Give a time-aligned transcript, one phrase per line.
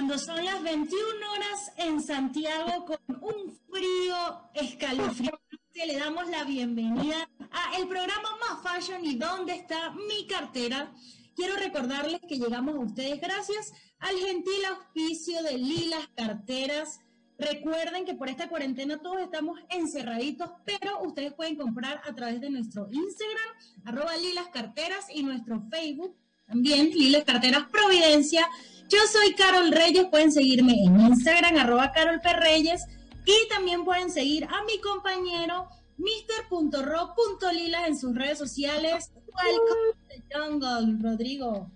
[0.00, 0.98] cuando son las 21
[1.30, 5.38] horas en Santiago con un frío escalofriante.
[5.74, 10.90] Le damos la bienvenida a el programa más fashion y dónde está mi cartera.
[11.36, 17.00] Quiero recordarles que llegamos a ustedes gracias al gentil auspicio de Lilas Carteras.
[17.38, 22.48] Recuerden que por esta cuarentena todos estamos encerraditos, pero ustedes pueden comprar a través de
[22.48, 28.48] nuestro Instagram, arroba Lilas Carteras, y nuestro Facebook, también Lilas Carteras Providencia.
[28.90, 32.86] Yo soy Carol Reyes, pueden seguirme en Instagram, arroba Carol Reyes,
[33.24, 39.12] y también pueden seguir a mi compañero Mr.ro.lilas en sus redes sociales.
[39.14, 41.70] Welcome to the jungle, Rodrigo.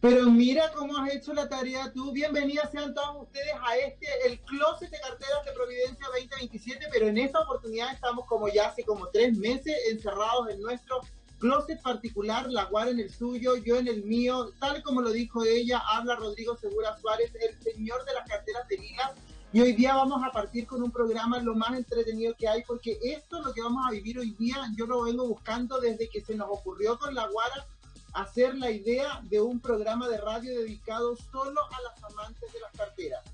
[0.00, 2.12] Pero mira cómo has hecho la tarea tú.
[2.12, 7.18] Bienvenidas sean todos ustedes a este, el Closet de Carteras de Providencia 2027, pero en
[7.18, 11.02] esta oportunidad estamos como ya hace como tres meses encerrados en nuestro
[11.40, 15.42] closet particular, la Guara en el suyo, yo en el mío, tal como lo dijo
[15.42, 19.14] ella, habla Rodrigo Segura Suárez, el señor de las carteras de liga.
[19.52, 22.98] Y hoy día vamos a partir con un programa lo más entretenido que hay, porque
[23.02, 26.36] esto, lo que vamos a vivir hoy día, yo lo vengo buscando desde que se
[26.36, 27.66] nos ocurrió con la Guara
[28.12, 32.72] hacer la idea de un programa de radio dedicado solo a las amantes de las
[32.72, 33.24] carteras.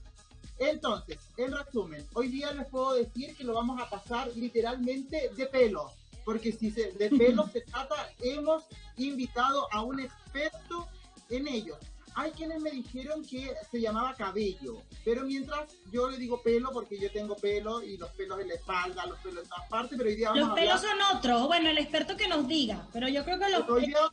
[0.58, 5.46] Entonces, en resumen, hoy día les puedo decir que lo vamos a pasar literalmente de
[5.46, 5.92] pelo
[6.26, 8.64] porque si se, de pelo se trata, hemos
[8.96, 10.88] invitado a un experto
[11.30, 11.78] en ello.
[12.16, 16.98] Hay quienes me dijeron que se llamaba cabello, pero mientras yo le digo pelo porque
[16.98, 20.10] yo tengo pelo y los pelos en la espalda, los pelos en todas partes, pero
[20.10, 23.22] hoy día vamos Los pelos son otros, bueno, el experto que nos diga, pero yo
[23.22, 24.10] creo que los pelos,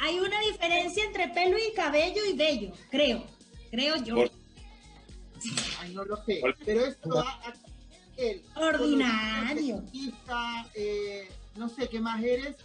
[0.00, 3.24] Hay una diferencia entre pelo y cabello y vello, creo,
[3.70, 4.16] creo yo.
[5.80, 7.54] Ay, no lo sé, pero esto va a
[8.56, 9.82] Ordinario.
[10.74, 12.56] Eh, no sé qué más eres.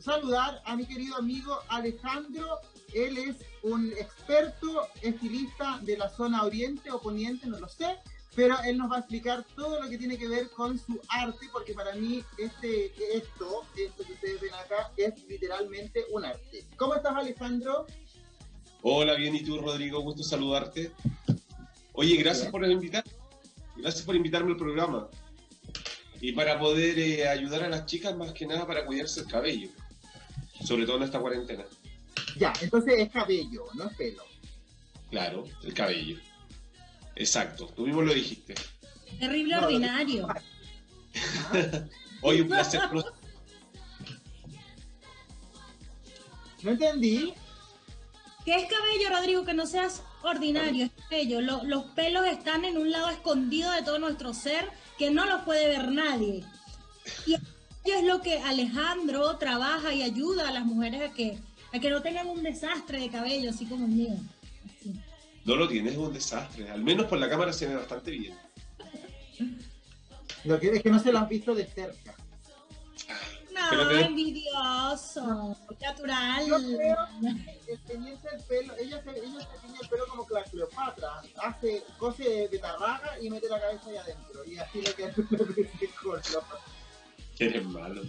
[0.00, 2.58] Saludar a mi querido amigo Alejandro.
[2.94, 7.96] Él es un experto estilista de la zona oriente o poniente, no lo sé,
[8.34, 11.46] pero él nos va a explicar todo lo que tiene que ver con su arte,
[11.52, 16.66] porque para mí este, esto, esto que ustedes ven acá, es literalmente un arte.
[16.76, 17.86] ¿Cómo estás, Alejandro?
[18.82, 20.00] Hola, bien, ¿y tú, Rodrigo?
[20.00, 20.92] Gusto saludarte.
[21.94, 23.04] Oye, gracias por invitar.
[23.82, 25.08] Gracias por invitarme al programa.
[26.20, 29.70] Y para poder eh, ayudar a las chicas más que nada para cuidarse el cabello.
[30.64, 31.64] Sobre todo en esta cuarentena.
[32.36, 34.22] Ya, entonces es cabello, no es pelo.
[35.10, 36.16] Claro, el cabello.
[37.16, 38.54] Exacto, tú mismo lo dijiste.
[39.18, 40.28] Terrible ordinario.
[42.22, 42.82] Hoy un placer.
[46.62, 47.34] no entendí.
[48.44, 49.44] ¿Qué es cabello, Rodrigo?
[49.44, 51.40] Que no seas ordinario, es bello.
[51.40, 54.68] los pelos están en un lado escondido de todo nuestro ser
[54.98, 56.44] que no los puede ver nadie.
[57.26, 57.34] Y
[57.90, 61.38] es lo que Alejandro trabaja y ayuda a las mujeres a que,
[61.72, 64.14] a que no tengan un desastre de cabello, así como el mío.
[65.44, 66.70] No lo tienes, es un desastre.
[66.70, 68.34] Al menos por la cámara se ve bastante bien.
[70.44, 72.14] Lo que es que no se lo has visto de cerca.
[73.74, 76.46] No, envidioso, natural.
[76.46, 76.96] Yo creo
[77.66, 81.22] que teñirse el pelo, ella se, ella se tiñe el pelo como que la Cleopatra,
[81.42, 85.26] hace, cose de tarraga y mete la cabeza ahí adentro, y así le queda el
[85.28, 85.54] color.
[87.36, 88.02] Que eres malo.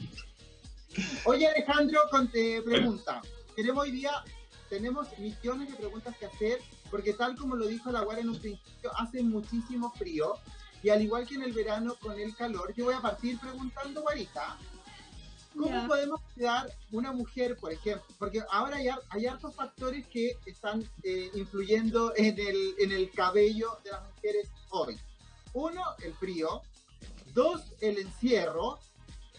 [1.26, 3.22] Oye Alejandro, con, te pregunta,
[3.56, 4.24] queremos hoy día,
[4.70, 6.60] tenemos millones de preguntas que hacer,
[6.92, 10.36] porque tal como lo dijo la Guardia en un principio, hace muchísimo frío,
[10.84, 14.02] y al igual que en el verano con el calor, yo voy a partir preguntando,
[14.02, 14.58] Guarita,
[15.58, 18.08] ¿Cómo podemos cuidar una mujer, por ejemplo?
[18.18, 23.78] Porque ahora hay, hay hartos factores que están eh, influyendo en el, en el cabello
[23.84, 24.98] de las mujeres hoy.
[25.54, 26.62] Uno, el frío.
[27.34, 28.80] Dos, el encierro.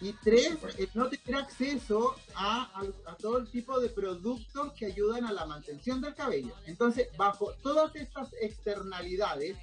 [0.01, 2.69] Y tres, el no tener acceso a,
[3.05, 6.53] a, todo el tipo de productos que ayudan a la mantención del cabello.
[6.65, 9.57] Entonces, bajo todas estas externalidades,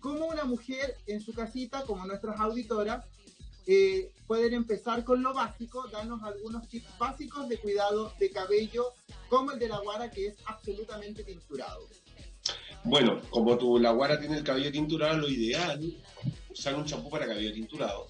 [0.00, 3.04] ¿cómo una mujer en su casita, como nuestras auditoras,
[3.70, 8.94] eh, pueden empezar con lo básico, darnos algunos tips básicos de cuidado de cabello,
[9.28, 11.86] como el de la guara, que es absolutamente tinturado.
[12.84, 17.10] Bueno, como tu la guara tiene el cabello tinturado, lo ideal es usar un champú
[17.10, 18.08] para cabello tinturado,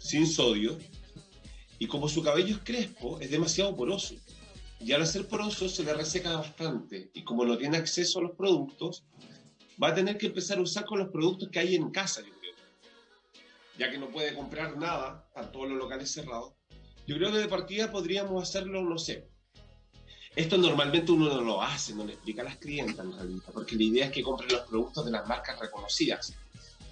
[0.00, 0.76] sin sodio,
[1.78, 4.16] y como su cabello es crespo, es demasiado poroso.
[4.80, 8.32] Y al ser poroso se le reseca bastante, y como no tiene acceso a los
[8.32, 9.04] productos,
[9.80, 12.22] va a tener que empezar a usar con los productos que hay en casa,
[13.78, 16.54] ya que no puede comprar nada, están todos los locales cerrados.
[17.06, 19.28] Yo creo que de partida podríamos hacerlo, no sé.
[20.34, 23.76] Esto normalmente uno no lo hace, no le explica a las clientas en realidad, porque
[23.76, 26.34] la idea es que compren los productos de las marcas reconocidas.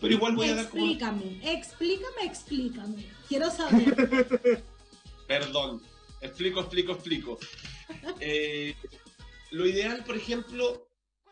[0.00, 0.84] Pero igual voy a dar como...
[0.84, 3.06] Explícame, explícame, explícame.
[3.28, 4.62] Quiero saber.
[5.26, 5.82] Perdón,
[6.20, 7.38] explico, explico, explico.
[8.20, 8.74] Eh,
[9.50, 10.88] lo ideal, por ejemplo,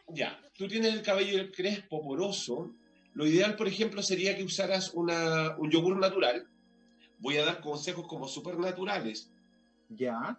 [0.08, 2.74] ya, tú tienes el cabello crespo, poroso.
[3.14, 6.46] Lo ideal, por ejemplo, sería que usaras una, un yogur natural.
[7.18, 9.30] Voy a dar consejos como supernaturales.
[9.90, 10.38] Ya.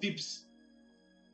[0.00, 0.48] Tips.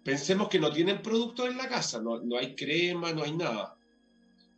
[0.04, 3.76] Pensemos que no tienen productos en la casa, no, no hay crema, no hay nada.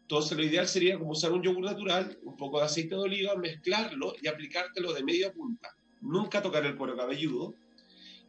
[0.03, 3.35] Entonces lo ideal sería como usar un yogur natural, un poco de aceite de oliva,
[3.37, 5.75] mezclarlo y aplicártelo de media punta.
[6.01, 7.55] Nunca tocar el cuero cabelludo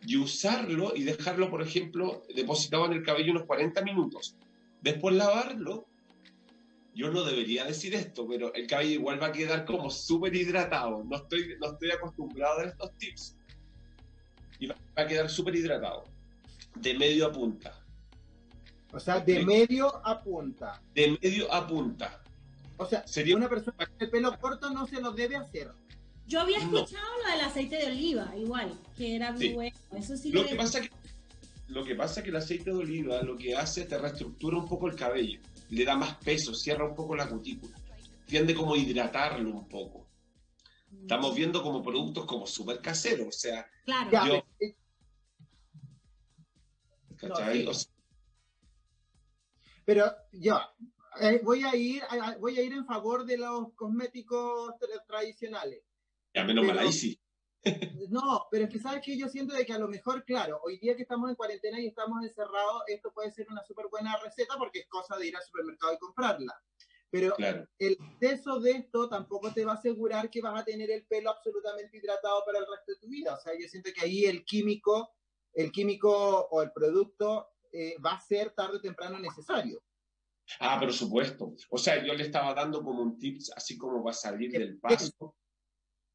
[0.05, 4.35] y usarlo y dejarlo, por ejemplo, depositado en el cabello unos 40 minutos.
[4.81, 5.85] Después lavarlo.
[6.95, 11.03] Yo no debería decir esto, pero el cabello igual va a quedar como súper hidratado.
[11.03, 13.35] No estoy, no estoy acostumbrado a estos tips.
[14.59, 16.05] Y va a quedar súper hidratado.
[16.75, 17.83] De medio a punta.
[18.91, 20.81] O sea, de medio a punta.
[20.93, 22.21] De medio a punta.
[22.77, 23.35] O sea, Sería...
[23.35, 25.71] una persona con el pelo corto no se lo debe hacer.
[26.27, 29.77] Yo había escuchado lo del aceite de oliva, igual, que era muy bueno.
[29.91, 30.89] Eso sí lo, que pasa que
[31.67, 34.57] lo que pasa es que el aceite de oliva lo que hace es te reestructura
[34.57, 35.39] un poco el cabello,
[35.73, 37.75] le da más peso, cierra un poco la cutícula,
[38.25, 40.07] tiende como a hidratarlo un poco.
[41.01, 44.45] Estamos viendo como productos como súper caseros, o sea, claro.
[47.17, 47.67] ¿Cachai?
[49.85, 50.73] Pero ya,
[51.19, 52.03] eh, voy a ir
[52.39, 54.75] voy a ir en favor de los cosméticos
[55.07, 55.83] tradicionales.
[56.33, 57.19] Ya menos mal ahí sí.
[58.09, 60.77] No, pero es que sabes que yo siento de que a lo mejor, claro, hoy
[60.77, 64.55] día que estamos en cuarentena y estamos encerrados, esto puede ser una súper buena receta
[64.57, 66.53] porque es cosa de ir al supermercado y comprarla.
[67.09, 71.05] Pero el exceso de esto tampoco te va a asegurar que vas a tener el
[71.05, 73.35] pelo absolutamente hidratado para el resto de tu vida.
[73.35, 75.13] O sea, yo siento que ahí el químico,
[75.53, 79.83] el químico o el producto eh, va a ser tarde o temprano necesario.
[80.59, 81.53] Ah, por supuesto.
[81.69, 84.79] O sea, yo le estaba dando como un tips, así como va a salir del
[84.79, 85.35] paso.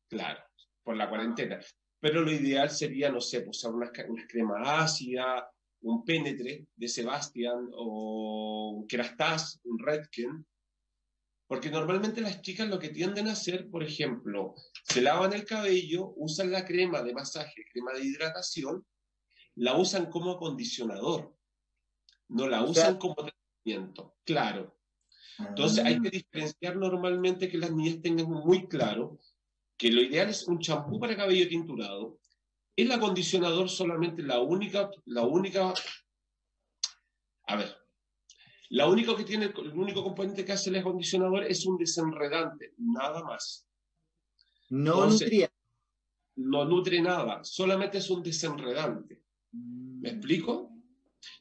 [0.09, 0.48] Claro,
[0.89, 1.61] por la cuarentena.
[2.01, 5.47] Pero lo ideal sería, no sé, usar una, una crema ácida,
[5.83, 10.47] un penetre de Sebastian o un Kerastase, un Redken.
[11.47, 16.15] Porque normalmente las chicas lo que tienden a hacer, por ejemplo, se lavan el cabello,
[16.17, 18.87] usan la crema de masaje, crema de hidratación,
[19.57, 21.37] la usan como acondicionador,
[22.29, 24.75] no la usan como tratamiento, claro.
[25.39, 26.13] Entonces hay que ah.
[26.13, 29.19] diferenciar normalmente que las niñas tengan muy claro
[29.79, 32.19] que lo ideal es un champú para cabello tinturado.
[32.77, 35.73] El acondicionador solamente la única, la única,
[37.47, 37.77] a ver,
[38.71, 43.23] la única que tiene, el único componente que hace el acondicionador es un desenredante, nada
[43.23, 43.67] más.
[44.71, 45.51] No nutre.
[46.37, 49.23] No nutre nada, solamente es un desenredante.
[49.53, 50.71] ¿Me explico?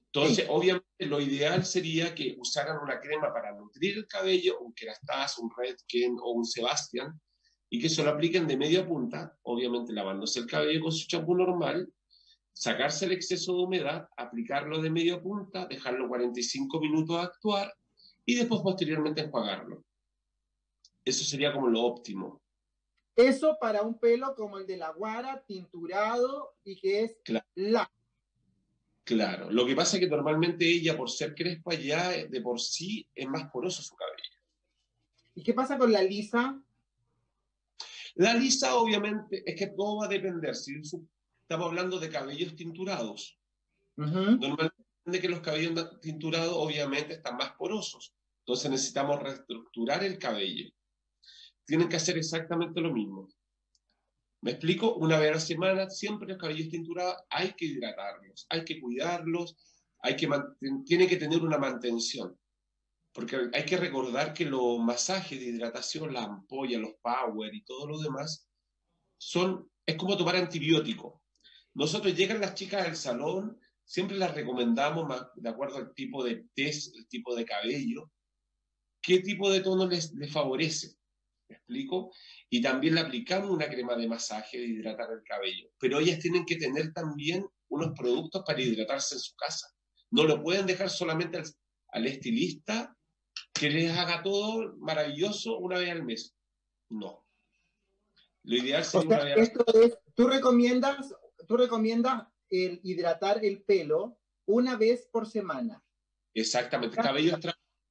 [0.05, 5.41] Entonces, obviamente, lo ideal sería que usaran una crema para nutrir el cabello, un Kerastase,
[5.41, 7.19] un Redken o un Sebastian,
[7.69, 11.35] y que se lo apliquen de media punta, obviamente lavándose el cabello con su champú
[11.35, 11.91] normal,
[12.53, 17.73] sacarse el exceso de humedad, aplicarlo de media punta, dejarlo 45 minutos a actuar
[18.25, 19.83] y después posteriormente enjuagarlo.
[21.03, 22.41] Eso sería como lo óptimo.
[23.15, 27.45] Eso para un pelo como el de la guara, tinturado y que es claro.
[27.55, 27.91] la.
[29.03, 33.07] Claro, lo que pasa es que normalmente ella, por ser crespa, ya de por sí
[33.15, 34.37] es más poroso su cabello.
[35.33, 36.61] ¿Y qué pasa con la lisa?
[38.17, 40.55] La lisa, obviamente, es que todo va a depender.
[40.55, 43.39] Si estamos hablando de cabellos tinturados,
[43.95, 48.13] normalmente que los cabellos tinturados, obviamente, están más porosos.
[48.45, 50.69] Entonces necesitamos reestructurar el cabello.
[51.65, 53.27] Tienen que hacer exactamente lo mismo.
[54.41, 54.95] ¿Me explico?
[54.95, 59.55] Una vez a la semana, siempre los cabellos tinturados hay que hidratarlos, hay que cuidarlos,
[59.99, 60.29] hay que
[60.85, 62.35] tiene que tener una mantención.
[63.17, 67.87] Porque hay que recordar que los masajes de hidratación, la ampolla, los power y todo
[67.87, 68.47] lo demás,
[69.17, 71.23] son, es como tomar antibiótico.
[71.73, 76.95] Nosotros llegan las chicas al salón, siempre las recomendamos de acuerdo al tipo de test,
[76.95, 78.11] el tipo de cabello,
[79.01, 80.95] qué tipo de tono les, les favorece.
[81.49, 82.13] ¿Me explico?
[82.51, 85.71] Y también le aplicamos una crema de masaje de hidratar el cabello.
[85.79, 89.73] Pero ellas tienen que tener también unos productos para hidratarse en su casa.
[90.11, 91.45] No lo pueden dejar solamente al,
[91.93, 92.93] al estilista
[93.59, 96.35] que les haga todo maravilloso una vez al mes.
[96.89, 97.25] No.
[98.43, 101.13] Lo ideal sería esto es, tú recomiendas,
[101.47, 105.83] tú recomiendas el hidratar el pelo una vez por semana.
[106.33, 107.37] Exactamente, cabello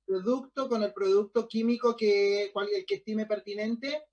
[0.06, 4.04] producto con el producto químico que cual, el que estime pertinente,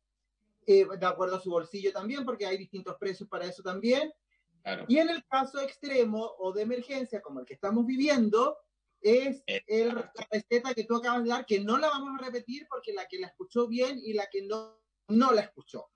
[0.65, 4.12] eh, de acuerdo a su bolsillo también, porque hay distintos precios para eso también.
[4.88, 8.57] Y en el caso extremo o de emergencia como el que estamos viviendo,
[9.03, 12.65] es el, la receta que tú acabas de dar, que no la vamos a repetir
[12.69, 15.89] porque la que la escuchó bien y la que no, no la escuchó.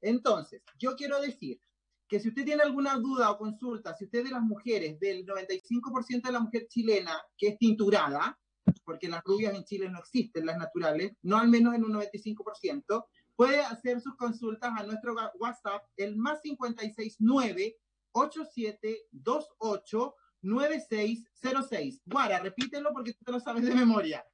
[0.00, 1.60] Entonces, yo quiero decir
[2.06, 6.22] que si usted tiene alguna duda o consulta, si usted de las mujeres, del 95%
[6.22, 8.38] de la mujer chilena que es tinturada,
[8.84, 13.06] porque las rubias en Chile no existen, las naturales, no al menos en un 95%,
[13.36, 17.78] puede hacer sus consultas a nuestro WhatsApp, el más 569
[18.12, 22.02] 8728 9606.
[22.04, 24.24] Guara, repítelo porque tú te lo sabes de memoria.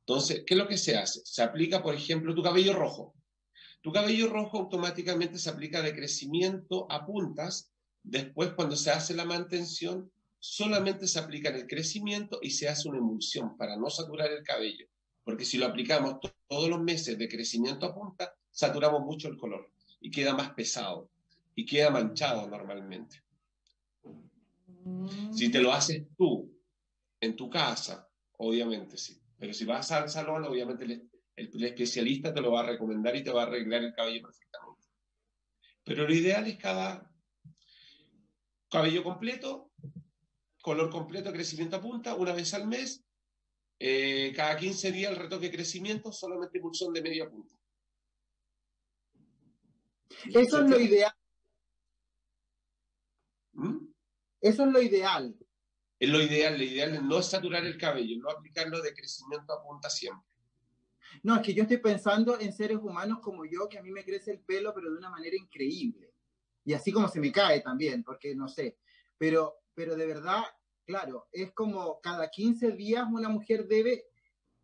[0.00, 1.20] Entonces, ¿qué es lo que se hace?
[1.24, 3.14] Se aplica, por ejemplo, tu cabello rojo.
[3.80, 7.72] Tu cabello rojo automáticamente se aplica de crecimiento a puntas.
[8.02, 10.10] Después, cuando se hace la mantención,
[10.40, 14.42] solamente se aplica en el crecimiento y se hace una emulsión para no saturar el
[14.42, 14.86] cabello.
[15.22, 16.16] Porque si lo aplicamos
[16.48, 19.70] todos los meses de crecimiento a punta, saturamos mucho el color
[20.00, 21.10] y queda más pesado
[21.54, 23.22] y queda manchado normalmente.
[25.32, 26.50] Si te lo haces tú,
[27.20, 29.20] en tu casa, obviamente sí.
[29.38, 33.30] Pero si vas al salón, obviamente el, especialista te lo va a recomendar y te
[33.30, 34.88] va a arreglar el cabello perfectamente.
[35.84, 37.10] Pero lo ideal es cada
[38.70, 39.70] cabello completo,
[40.62, 43.02] color completo, crecimiento a punta, una vez al mes,
[43.78, 47.54] eh, cada 15 días el retoque de crecimiento, solamente emulsión de media punta.
[50.28, 51.12] Eso es lo ideal.
[53.52, 53.86] ¿Mm?
[54.40, 55.36] Eso es lo ideal.
[55.98, 59.62] Es lo ideal, lo ideal es no saturar el cabello, no aplicarlo de crecimiento a
[59.62, 60.26] punta siempre.
[61.22, 64.04] No, es que yo estoy pensando en seres humanos como yo, que a mí me
[64.04, 66.14] crece el pelo, pero de una manera increíble.
[66.64, 68.78] Y así como se me cae también, porque no sé.
[69.18, 70.44] Pero, pero de verdad,
[70.84, 74.04] claro, es como cada 15 días una mujer debe,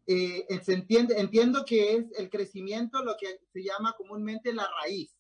[0.07, 5.17] eh, se entiende, entiendo que es el crecimiento lo que se llama comúnmente la raíz.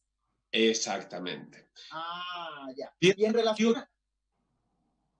[0.52, 1.70] Exactamente.
[1.92, 2.94] Ah, ya.
[3.00, 3.74] Y en relación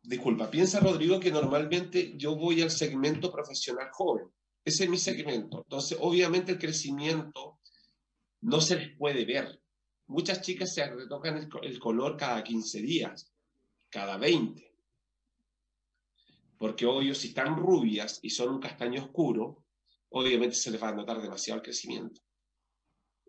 [0.03, 4.31] disculpa, piensa Rodrigo que normalmente yo voy al segmento profesional joven.
[4.63, 5.63] Ese es mi segmento.
[5.63, 7.61] Entonces, obviamente el crecimiento
[8.43, 9.59] no se les puede ver.
[10.07, 13.33] Muchas chicas se retocan el, color cada 15 días,
[13.89, 14.66] cada 20.
[16.59, 19.65] Porque obvio, si están rubias y son un castaño oscuro,
[20.11, 22.21] obviamente se les va a notar demasiado el crecimiento.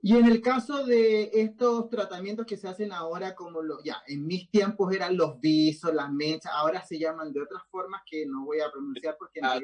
[0.01, 4.25] Y en el caso de estos tratamientos que se hacen ahora, como lo, ya, en
[4.25, 8.45] mis tiempos eran los visos, las mechas, ahora se llaman de otras formas que no
[8.45, 9.59] voy a pronunciar porque ah,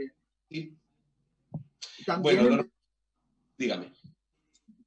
[2.06, 2.66] También, bueno,
[3.58, 3.94] dígame.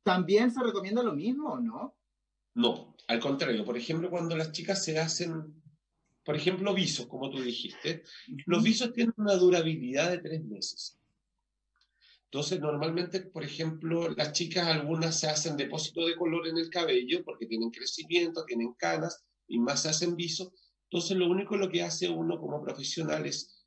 [0.02, 1.96] También se recomienda lo mismo, ¿no?
[2.54, 3.64] No, al contrario.
[3.64, 5.62] Por ejemplo, cuando las chicas se hacen,
[6.26, 8.02] por ejemplo, visos, como tú dijiste,
[8.46, 10.98] los visos tienen una durabilidad de tres meses.
[12.24, 17.22] Entonces, normalmente, por ejemplo, las chicas algunas se hacen depósito de color en el cabello
[17.24, 20.50] porque tienen crecimiento, tienen canas y más se hacen visos.
[20.90, 23.64] Entonces, lo único lo que hace uno como profesional es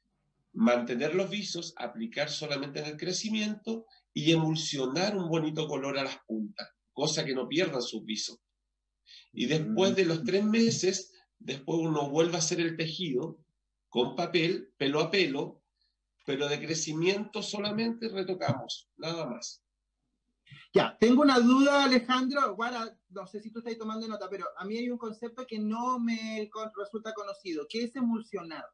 [0.51, 6.17] mantener los visos, aplicar solamente en el crecimiento y emulsionar un bonito color a las
[6.27, 8.37] puntas, cosa que no pierdan sus visos.
[9.31, 13.37] Y después de los tres meses, después uno vuelve a hacer el tejido
[13.89, 15.61] con papel, pelo a pelo,
[16.25, 19.63] pero de crecimiento solamente retocamos, nada más.
[20.73, 22.55] Ya, tengo una duda, Alejandro.
[22.55, 25.57] Bueno, no sé si tú estás tomando nota, pero a mí hay un concepto que
[25.57, 27.65] no me resulta conocido.
[27.67, 28.65] ¿Qué es emulsionar?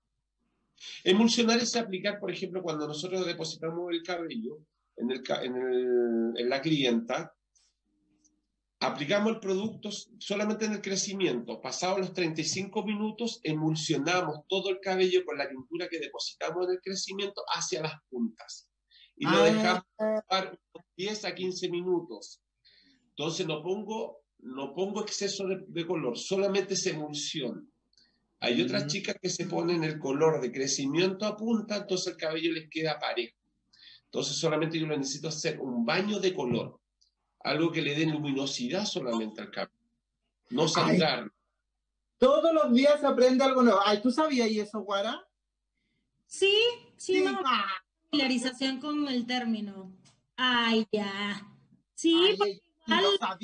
[1.03, 4.59] Emulsionar es aplicar, por ejemplo, cuando nosotros depositamos el cabello,
[4.97, 7.33] en, el, en, el, en la clienta,
[8.85, 9.89] aplicamos el producto
[10.19, 11.61] solamente en el crecimiento.
[11.61, 16.81] Pasados los 35 minutos, emulsionamos todo el cabello con la tintura que depositamos en el
[16.81, 18.67] crecimiento hacia las puntas.
[19.17, 20.57] Y lo dejamos unos
[20.97, 22.41] 10 a 15 minutos.
[23.09, 27.61] Entonces no pongo, no pongo exceso de, de color, solamente se emulsiona.
[28.41, 32.51] Hay otras chicas que se ponen el color de crecimiento a punta, entonces el cabello
[32.51, 33.37] les queda parejo.
[34.05, 36.79] Entonces solamente yo necesito hacer un baño de color,
[37.45, 39.71] algo que le dé luminosidad solamente al cabello,
[40.49, 41.31] no sangrar.
[42.17, 43.79] Todos los días se aprende algo nuevo.
[43.85, 45.27] Ay, ¿tú sabías eso, Guara?
[46.25, 46.55] Sí,
[46.97, 47.25] sí, sí.
[48.09, 49.91] familiarización con el término.
[50.35, 51.47] Ay, ya.
[51.93, 52.15] Sí,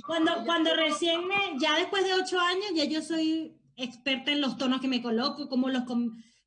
[0.06, 4.58] cuando, cuando recién me, ya después de ocho años, ya yo soy experta en los
[4.58, 5.84] tonos que me coloco, como los,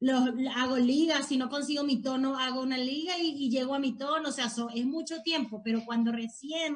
[0.00, 3.96] los hago ligas, si no consigo mi tono, hago una liga y, llego a mi
[3.96, 6.75] tono, o sea, es mucho tiempo, pero cuando recién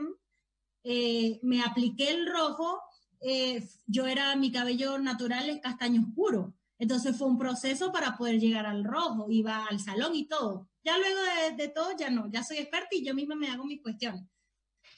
[0.91, 2.81] eh, me apliqué el rojo,
[3.21, 8.41] eh, yo era, mi cabello natural es castaño oscuro, entonces fue un proceso para poder
[8.41, 10.71] llegar al rojo, iba al salón y todo.
[10.83, 11.21] Ya luego
[11.59, 14.25] de, todo, ya no, ya soy experta y yo misma me hago mis cuestiones.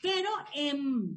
[0.01, 1.17] Pero em,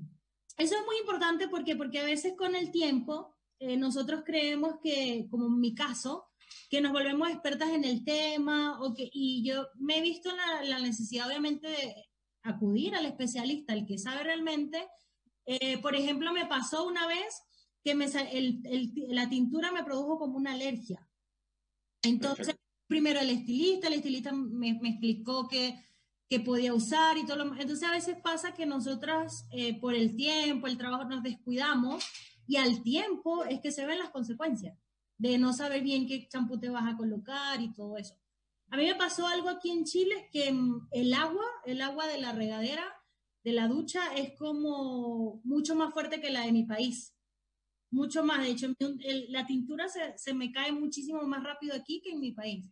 [0.58, 5.27] eso es muy importante porque, porque a veces con el tiempo eh, nosotros creemos que,
[5.30, 6.32] como en mi caso,
[6.68, 10.63] que nos volvemos expertas en el tema, o que, y yo me he visto la,
[10.63, 11.96] la necesidad, obviamente, de
[12.44, 14.88] acudir al especialista, el que sabe realmente.
[15.46, 17.42] Eh, por ejemplo, me pasó una vez
[17.84, 21.08] que me, el, el, la tintura me produjo como una alergia.
[22.02, 22.56] Entonces,
[22.88, 25.84] primero el estilista, el estilista me, me explicó que,
[26.30, 30.16] que, podía usar y todo lo Entonces, a veces pasa que nosotras, eh, por el
[30.16, 32.04] tiempo, el trabajo, nos descuidamos
[32.48, 34.78] y al tiempo es que se ven las consecuencias
[35.18, 38.16] de no saber bien qué champú te vas a colocar y todo eso.
[38.74, 42.20] A mí me pasó algo aquí en Chile que mm, el agua, el agua de
[42.20, 42.84] la regadera,
[43.44, 47.13] de la ducha, es como mucho más fuerte que la de mi país.
[47.92, 48.42] Mucho más.
[48.42, 48.74] De hecho,
[49.30, 52.68] la tintura se, me cae muchísimo más rápido aquí que en mi país.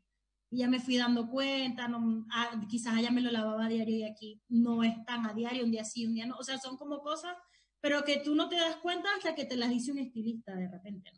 [0.50, 1.88] Y ya me fui dando cuenta,
[2.32, 5.64] ah, quizás allá me lo lavaba a diario y aquí no es tan a diario,
[5.64, 6.36] un día sí, un día no.
[6.38, 7.38] O sea, son como cosas
[7.82, 10.68] pero que tú no te das cuenta hasta que te las dice un estilista de
[10.68, 11.12] repente,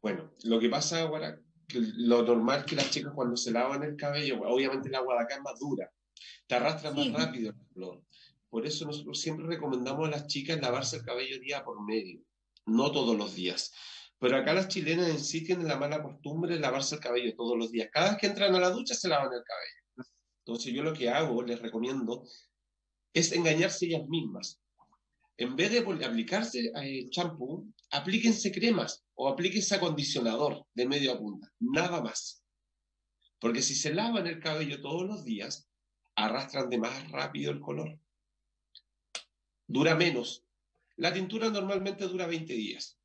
[0.00, 1.40] Bueno, lo que pasa ahora,
[1.72, 5.22] lo normal es que las chicas cuando se lavan el cabello, obviamente el agua de
[5.22, 5.90] acá es más dura,
[6.46, 8.02] te arrastra más rápido el flor.
[8.48, 12.20] Por eso nosotros siempre recomendamos a las chicas lavarse el cabello día por medio,
[12.66, 13.72] no todos los días.
[14.18, 17.58] Pero acá las chilenas en sí tienen la mala costumbre de lavarse el cabello todos
[17.58, 17.88] los días.
[17.92, 20.08] Cada vez que entran a la ducha se lavan el cabello.
[20.46, 22.24] Entonces yo lo que hago, les recomiendo,
[23.12, 24.60] es engañarse ellas mismas
[25.36, 31.52] en vez de aplicarse el champú, aplíquense cremas o aplíquense acondicionador de medio a punta,
[31.60, 32.42] nada más.
[33.38, 35.68] Porque si se lavan el cabello todos los días,
[36.16, 37.98] arrastran de más rápido el color.
[39.66, 40.44] Dura menos.
[40.96, 42.98] La tintura normalmente dura 20 días.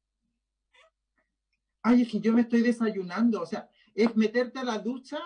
[1.84, 3.42] Ay, es que yo me estoy desayunando.
[3.42, 5.20] O sea, es meterte a la ducha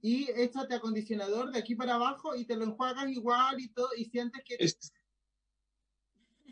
[0.00, 4.06] y échate acondicionador de aquí para abajo y te lo enjuagas igual y todo y
[4.06, 4.56] sientes que...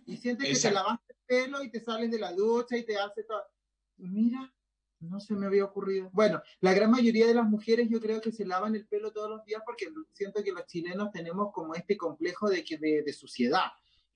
[0.07, 1.10] Y sientes que te lavaste
[1.63, 3.43] y te sales de la ducha y te hace todo.
[3.99, 4.53] Mira,
[5.01, 6.11] no se me había ocurrido.
[6.13, 9.31] Bueno, la gran mayoría de las mujeres yo creo que se lavan el pelo todos
[9.31, 13.67] los días porque siento que los chilenos tenemos como este complejo de, que, de, suciedad.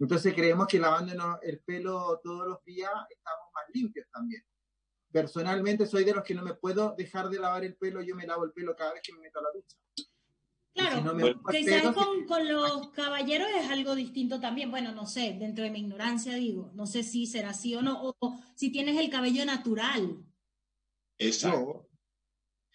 [0.01, 4.43] Entonces creemos que lavándonos el pelo todos los días estamos más limpios también.
[5.13, 8.27] Personalmente soy de los que no me puedo dejar de lavar el pelo, yo me
[8.27, 9.77] lavo el pelo cada vez que me meto a la ducha.
[10.75, 11.17] Claro,
[11.51, 14.71] quizás con, los caballeros es algo distinto también.
[14.71, 18.15] Bueno, no sé, dentro de mi ignorancia digo, no sé si será así o no,
[18.19, 20.25] o, si tienes el cabello natural.
[21.19, 21.89] Exacto.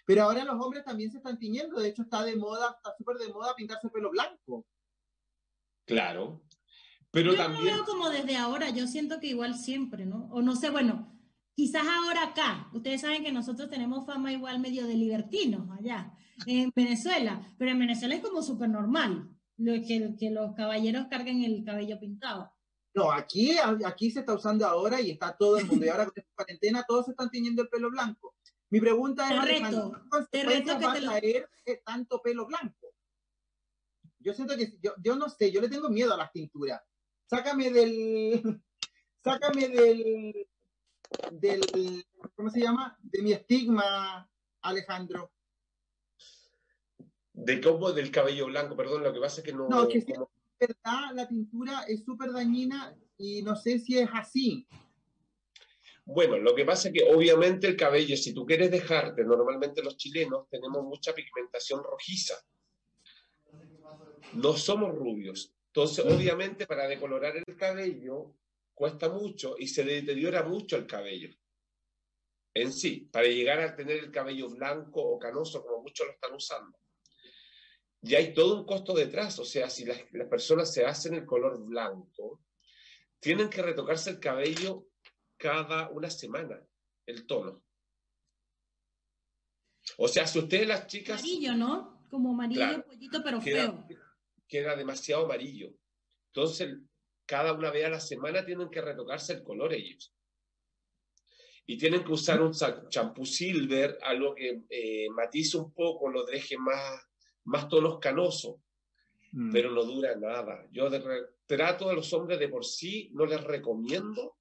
[0.05, 3.17] Pero ahora los hombres también se están tiñendo, de hecho está de moda, está súper
[3.17, 4.65] de moda pintarse el pelo blanco.
[5.85, 6.41] Claro.
[7.11, 7.65] Pero yo también...
[7.65, 10.29] lo veo como desde ahora, yo siento que igual siempre, ¿no?
[10.31, 11.18] O no sé, bueno,
[11.59, 16.09] quizás ahora acá, ustedes saben que nosotros tenemos fama igual medio de libertinos allá
[16.45, 21.43] en Venezuela, pero en Venezuela es como súper normal lo que, que los caballeros carguen
[21.43, 22.49] el cabello pintado.
[22.93, 25.85] No, aquí, aquí se está usando ahora y está todo el mundo.
[25.85, 28.35] Y ahora con esta cuarentena todos se están tiñendo el pelo blanco.
[28.69, 29.91] Mi pregunta es, reto,
[30.31, 31.49] te reto que va a traer
[31.83, 32.93] tanto pelo blanco?
[34.19, 36.81] Yo siento que, yo, yo no sé, yo le tengo miedo a las tinturas.
[37.29, 38.41] Sácame del,
[39.25, 40.47] sácame del,
[41.31, 42.97] del, ¿cómo se llama?
[43.01, 44.29] De mi estigma,
[44.61, 45.31] Alejandro.
[47.33, 47.91] ¿De cómo?
[47.91, 49.67] Del cabello blanco, perdón, lo que pasa es que no...
[49.67, 50.13] No, que si
[50.59, 54.67] verdad, la pintura es súper dañina y no sé si es así.
[56.03, 59.95] Bueno, lo que pasa es que obviamente el cabello, si tú quieres dejarte, normalmente los
[59.95, 62.33] chilenos tenemos mucha pigmentación rojiza.
[64.33, 65.53] no somos rubios.
[65.67, 68.33] Entonces, obviamente, para decolorar el cabello
[68.79, 71.29] cuesta mucho y se deteriora mucho el cabello
[72.53, 76.33] en sí, para llegar a tener el cabello blanco o canoso, como muchos lo están
[76.33, 76.79] usando.
[78.01, 81.25] Y hay todo un costo detrás, o sea, si las, las personas se hacen el
[81.25, 82.43] color blanco,
[83.19, 84.87] tienen que retocarse el cabello
[85.37, 86.65] cada una semana,
[87.05, 87.61] el tono.
[89.97, 91.19] O sea, si ustedes las chicas...
[91.19, 92.07] Amarillo, ¿no?
[92.09, 93.85] Como amarillo pollito, pero feo.
[94.47, 95.73] Queda demasiado amarillo.
[96.33, 96.77] Entonces,
[97.29, 100.11] cada una vez a la semana tienen que retocarse el color ellos.
[101.67, 102.51] Y tienen que usar un
[102.89, 107.07] champú silver, algo que eh, matice un poco, lo deje más,
[107.43, 108.55] más tonos canosos,
[109.31, 109.51] mm.
[109.51, 110.65] pero no dura nada.
[110.71, 110.89] Yo
[111.45, 114.39] trato a los hombres de por sí, no les recomiendo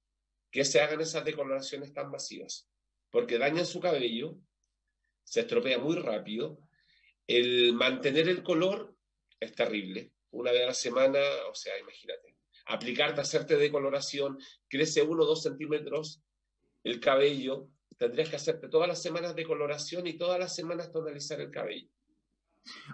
[0.49, 2.67] que se hagan esas decoloraciones tan masivas,
[3.11, 4.35] porque dañan su cabello,
[5.23, 6.59] se estropea muy rápido.
[7.27, 8.95] El mantener el color
[9.39, 10.11] es terrible.
[10.31, 11.19] Una vez a la semana,
[11.51, 12.28] o sea, imagínate,
[12.69, 16.23] aplicarte, hacerte decoloración, crece uno o dos centímetros
[16.83, 21.51] el cabello, tendrías que hacerte todas las semanas decoloración y todas las semanas tonalizar el
[21.51, 21.89] cabello.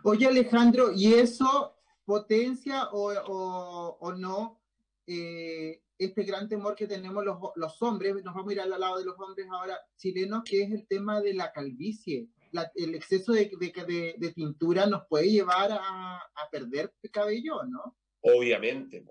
[0.04, 4.62] Oye Alejandro, ¿y eso potencia o, no
[5.06, 8.16] eh, este gran temor que tenemos los, los, hombres?
[8.24, 11.22] Nos vamos a ir al lado de los hombres ahora chilenos, que es el tema
[11.22, 12.30] de la calvicie.
[12.76, 17.98] el exceso de, de, de, tintura nos puede llevar a, a perder cabello, ¿no?
[18.22, 19.04] Obviamente,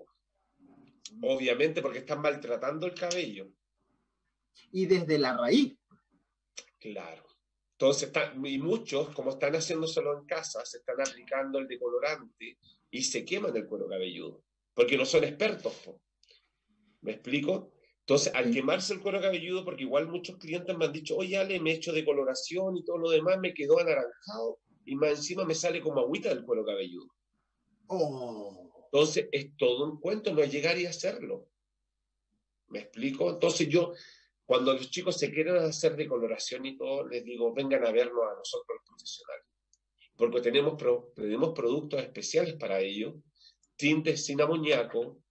[1.21, 3.49] obviamente porque están maltratando el cabello.
[4.71, 5.77] Y desde la raíz.
[6.79, 7.25] Claro.
[7.77, 8.11] Entonces,
[8.43, 12.57] y muchos, como están haciéndoselo en casa, se están aplicando el decolorante
[12.89, 15.73] y se queman el cuero cabelludo, porque no son expertos.
[17.01, 17.73] ¿Me explico?
[17.99, 21.59] Entonces, al quemarse el cuero cabelludo, porque igual muchos clientes me han dicho, oye, Ale,
[21.59, 25.55] me he hecho decoloración y todo lo demás, me quedó anaranjado y más encima me
[25.55, 27.07] sale como agüita del cuero cabelludo.
[27.87, 28.74] Oh.
[28.95, 31.49] Entonces, es todo un cuento, no es llegar y hacerlo.
[32.67, 33.29] ¿Me explico?
[33.29, 33.93] Entonces, yo
[34.45, 38.35] cuando los chicos se quieren hacer decoloración y todo, les digo, vengan a vernos a
[38.37, 39.47] nosotros los profesionales.
[40.15, 40.81] Porque tenemos,
[41.13, 43.15] tenemos productos especiales para ello,
[43.75, 45.21] tintes sin amoníaco.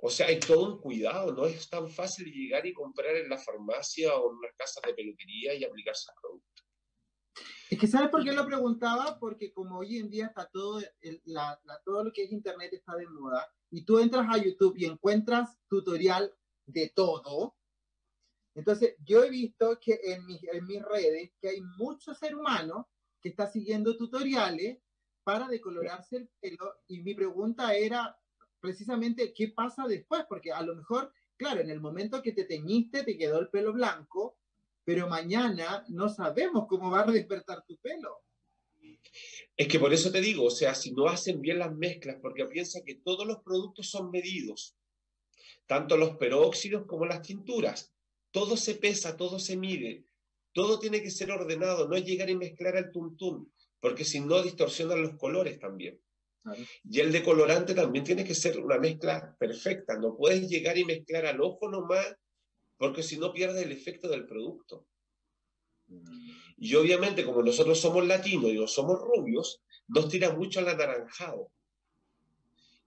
[0.00, 3.38] O sea, hay todo un cuidado, no es tan fácil llegar y comprar en la
[3.38, 6.45] farmacia o en unas casas de peluquería y aplicarse el producto.
[7.70, 9.18] Es que, ¿sabes por qué lo preguntaba?
[9.18, 10.80] Porque como hoy en día está todo,
[11.84, 15.58] todo lo que es Internet está de moda, y tú entras a YouTube y encuentras
[15.68, 16.32] tutorial
[16.66, 17.56] de todo,
[18.56, 22.86] entonces, yo he visto que en mis, en mis redes que hay muchos seres humanos
[23.20, 24.78] que están siguiendo tutoriales
[25.24, 28.18] para decolorarse el pelo y mi pregunta era
[28.58, 33.04] precisamente qué pasa después, porque a lo mejor, claro, en el momento que te teñiste
[33.04, 34.38] te quedó el pelo blanco,
[34.86, 38.22] pero mañana no sabemos cómo va a despertar tu pelo.
[39.54, 42.46] Es que por eso te digo, o sea, si no hacen bien las mezclas, porque
[42.46, 44.76] piensa que todos los productos son medidos,
[45.66, 47.92] tanto los peróxidos como las tinturas
[48.36, 50.04] todo se pesa, todo se mide,
[50.52, 55.00] todo tiene que ser ordenado, no llegar y mezclar al tuntún, porque si no distorsionan
[55.00, 55.98] los colores también.
[56.84, 61.24] Y el decolorante también tiene que ser una mezcla perfecta, no puedes llegar y mezclar
[61.24, 62.14] al ojo nomás,
[62.76, 64.86] porque si no pierdes el efecto del producto.
[65.88, 66.30] Mm.
[66.58, 71.52] Y obviamente, como nosotros somos latinos y no somos rubios, nos tira mucho al anaranjado.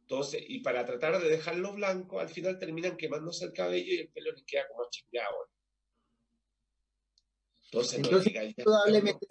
[0.01, 4.09] Entonces, y para tratar de dejarlo blanco, al final terminan quemándose el cabello y el
[4.09, 5.49] pelo les queda como chingado.
[7.71, 8.01] Entonces,
[8.55, 9.27] probablemente,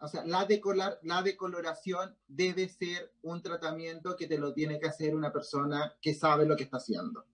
[0.00, 4.88] o sea, la, decolar, la decoloración debe ser un tratamiento que te lo tiene que
[4.88, 7.24] hacer una persona que sabe lo que está haciendo.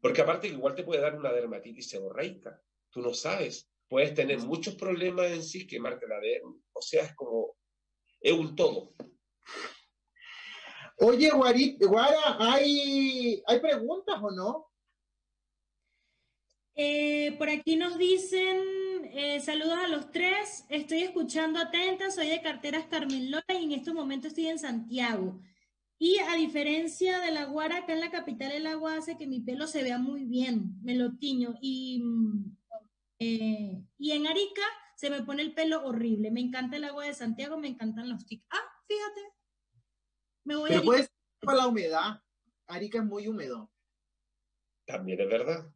[0.00, 2.60] Porque aparte igual te puede dar una dermatitis seborreica.
[2.90, 3.70] Tú no sabes.
[3.88, 6.62] Puedes tener muchos problemas en sí, quemarte la dermis.
[6.72, 7.56] O sea, es como,
[8.20, 8.94] es un todo.
[10.98, 14.70] Oye, Guara, ¿hay, ¿hay preguntas o no?
[16.74, 18.58] Eh, por aquí nos dicen,
[19.12, 23.72] eh, saludos a los tres, estoy escuchando atenta, soy de Carteras Carmen Lola y en
[23.72, 25.40] este momento estoy en Santiago.
[26.02, 29.40] Y a diferencia de la guara, acá en la capital el agua hace que mi
[29.40, 31.58] pelo se vea muy bien, me lo tiño.
[31.60, 32.02] Y,
[33.18, 34.62] eh, y en Arica
[34.96, 36.30] se me pone el pelo horrible.
[36.30, 38.46] Me encanta el agua de Santiago, me encantan los tics.
[38.50, 39.20] Ah, fíjate,
[40.44, 42.22] pero puede ser por la humedad.
[42.66, 43.70] Arica es muy húmedo.
[44.86, 45.70] También es verdad.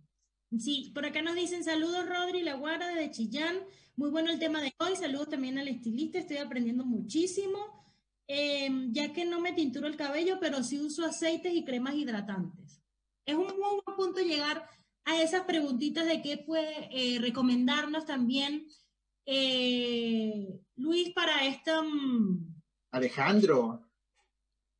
[0.58, 3.58] Sí, por acá nos dicen saludos Rodri, la guarda de Chillán.
[3.96, 4.96] Muy bueno el tema de hoy.
[4.96, 6.18] Saludos también al estilista.
[6.18, 7.83] Estoy aprendiendo muchísimo.
[8.26, 12.80] Em, ya que no me tinturo el cabello, pero sí uso aceites y cremas hidratantes.
[13.26, 14.66] Es un muy buen punto llegar
[15.04, 18.66] a esas preguntitas de qué puede eh, recomendarnos también
[19.26, 21.82] eh, Luis para esta...
[22.90, 23.84] Alejandro,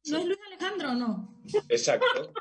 [0.07, 1.43] ¿No es Luis Alejandro o no?
[1.69, 2.33] Exacto.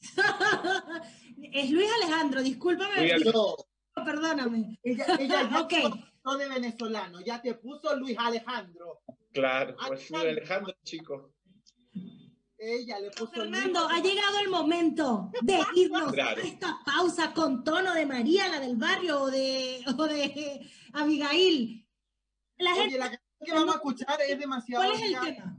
[1.52, 2.96] es Luis Alejandro, discúlpame.
[3.00, 3.56] Luis Alejandro.
[3.94, 4.78] Perdóname.
[4.82, 5.74] Ella, Ok.
[6.22, 9.02] Puso de venezolano, ya te puso Luis Alejandro.
[9.32, 11.32] Claro, pues Luis Alejandro, chico.
[12.58, 16.42] Ella le puso Fernando, Luis ha llegado el momento de irnos Claro.
[16.42, 21.86] a esta pausa con tono de María, la del barrio, o de, o de Abigail.
[22.58, 24.84] La gente, Oye, la canción que vamos a escuchar es demasiado.
[24.84, 25.56] ¿Cuál es el tema?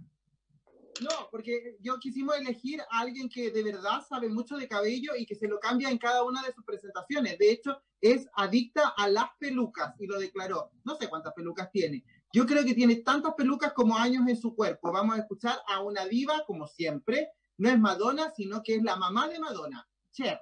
[1.02, 5.26] No, porque yo quisimos elegir a alguien que de verdad sabe mucho de cabello y
[5.26, 7.40] que se lo cambia en cada una de sus presentaciones.
[7.40, 10.72] De hecho, es adicta a las pelucas y lo declaró.
[10.84, 12.04] No sé cuántas pelucas tiene.
[12.34, 14.92] Yo creo que tiene tantas pelucas como años en su cuerpo.
[14.92, 17.30] Vamos a escuchar a una diva, como siempre.
[17.58, 20.42] No es Madonna, sino que es la mamá de Madonna, Cher.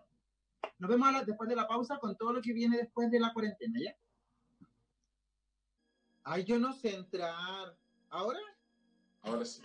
[0.78, 3.34] Nos vemos la- después de la pausa con todo lo que viene después de la
[3.34, 3.96] cuarentena, ¿ya?
[6.24, 7.76] Ay, yo no sé entrar.
[8.10, 8.40] ¿Ahora?
[9.22, 9.62] Ahora sí.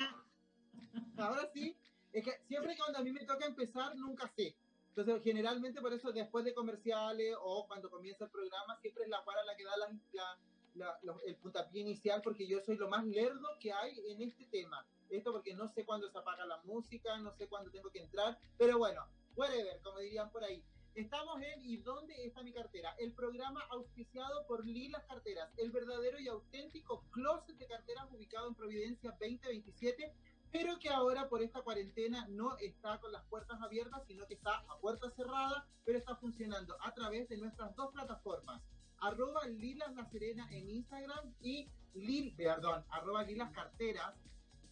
[1.16, 1.76] Ahora sí,
[2.12, 4.56] es que siempre que cuando a mí me toca empezar, nunca sé.
[4.96, 9.24] Entonces, generalmente por eso después de comerciales o cuando comienza el programa, siempre es la
[9.24, 10.38] para la que da la, la-
[10.74, 14.44] la- lo- el puntapié inicial, porque yo soy lo más lerdo que hay en este
[14.46, 14.86] tema.
[15.10, 18.38] Esto porque no sé cuándo se apaga la música, no sé cuándo tengo que entrar,
[18.56, 19.02] pero bueno,
[19.36, 20.62] whatever, como dirían por ahí.
[20.94, 22.94] Estamos en ¿Y dónde está mi cartera?
[23.00, 28.54] El programa auspiciado por Lilas Carteras, el verdadero y auténtico closet de carteras ubicado en
[28.54, 30.14] Providencia 2027
[30.54, 34.58] pero que ahora por esta cuarentena no está con las puertas abiertas, sino que está
[34.68, 38.62] a puerta cerrada, pero está funcionando a través de nuestras dos plataformas,
[38.98, 44.14] arroba Lilas La Serena en Instagram y Lil, perdón, arroba Lilas Carteras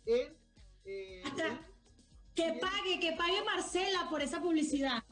[0.06, 0.36] en...
[0.84, 1.58] eh, en-
[2.36, 5.02] Que pague, que pague Marcela por esa publicidad.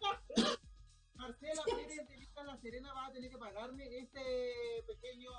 [1.14, 5.30] Marcela Pérez de Lilas La Serena va a tener que pagarme este pequeño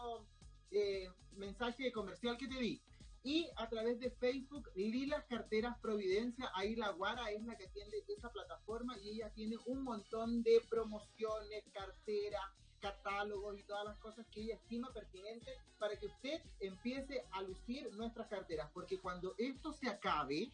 [0.71, 2.81] eh, mensaje comercial que te di.
[3.23, 8.03] Y a través de Facebook, Lilas Carteras Providencia, ahí la Guara es la que atiende
[8.07, 12.41] esa plataforma y ella tiene un montón de promociones, carteras,
[12.79, 17.93] catálogos y todas las cosas que ella estima pertinentes para que usted empiece a lucir
[17.93, 18.71] nuestras carteras.
[18.73, 20.51] Porque cuando esto se acabe,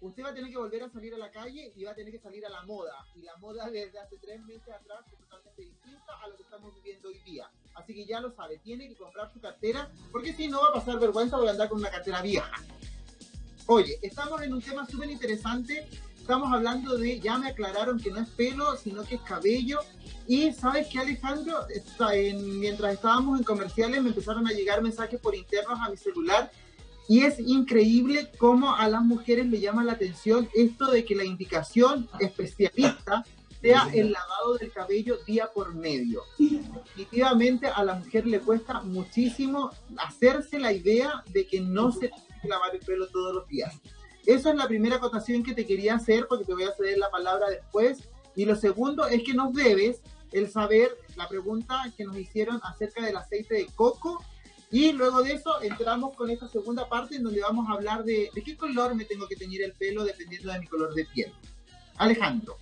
[0.00, 2.12] usted va a tener que volver a salir a la calle y va a tener
[2.12, 2.94] que salir a la moda.
[3.14, 6.74] Y la moda desde hace tres meses atrás es totalmente distinta a lo que estamos
[6.74, 7.50] viviendo hoy día.
[7.74, 10.72] Así que ya lo sabe, tiene que comprar su cartera, porque si no va a
[10.74, 12.52] pasar vergüenza por andar con una cartera vieja.
[13.66, 15.86] Oye, estamos en un tema súper interesante.
[16.18, 19.80] Estamos hablando de, ya me aclararon que no es pelo, sino que es cabello.
[20.26, 25.20] Y sabes que Alejandro, Está en- mientras estábamos en comerciales me empezaron a llegar mensajes
[25.20, 26.50] por internos a mi celular
[27.10, 31.24] y es increíble cómo a las mujeres le llama la atención esto de que la
[31.24, 33.24] indicación especialista
[33.60, 36.22] sea el lavado del cabello día por medio.
[36.38, 42.40] Definitivamente a la mujer le cuesta muchísimo hacerse la idea de que no se tiene
[42.42, 43.74] que lavar el pelo todos los días.
[44.24, 47.10] Esa es la primera acotación que te quería hacer porque te voy a ceder la
[47.10, 48.08] palabra después.
[48.36, 53.04] Y lo segundo es que nos debes el saber la pregunta que nos hicieron acerca
[53.04, 54.24] del aceite de coco
[54.70, 58.30] y luego de eso entramos con esta segunda parte en donde vamos a hablar de,
[58.34, 61.32] de qué color me tengo que teñir el pelo dependiendo de mi color de piel.
[61.96, 62.56] Alejandro.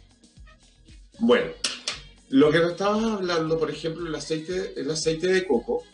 [1.19, 1.51] Bueno,
[2.31, 5.85] lo que nos estabas hablando, por ejemplo, el aceite, el aceite de coco,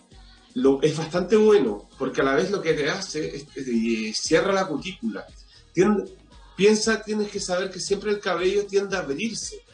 [0.55, 4.53] lo, es bastante bueno, porque a la vez lo que te hace es, eh, cierra
[4.53, 5.27] la cutícula.
[5.73, 6.15] Tiende-
[6.57, 9.65] piensa, tienes que saber que siempre el cabello tiende a abrirse.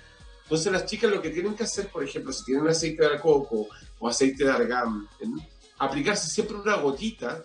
[0.45, 3.69] Entonces las chicas lo que tienen que hacer, por ejemplo, si tienen aceite de coco
[3.99, 5.35] o aceite de argán, ¿en?
[5.81, 7.43] Aplicarse siempre una gotita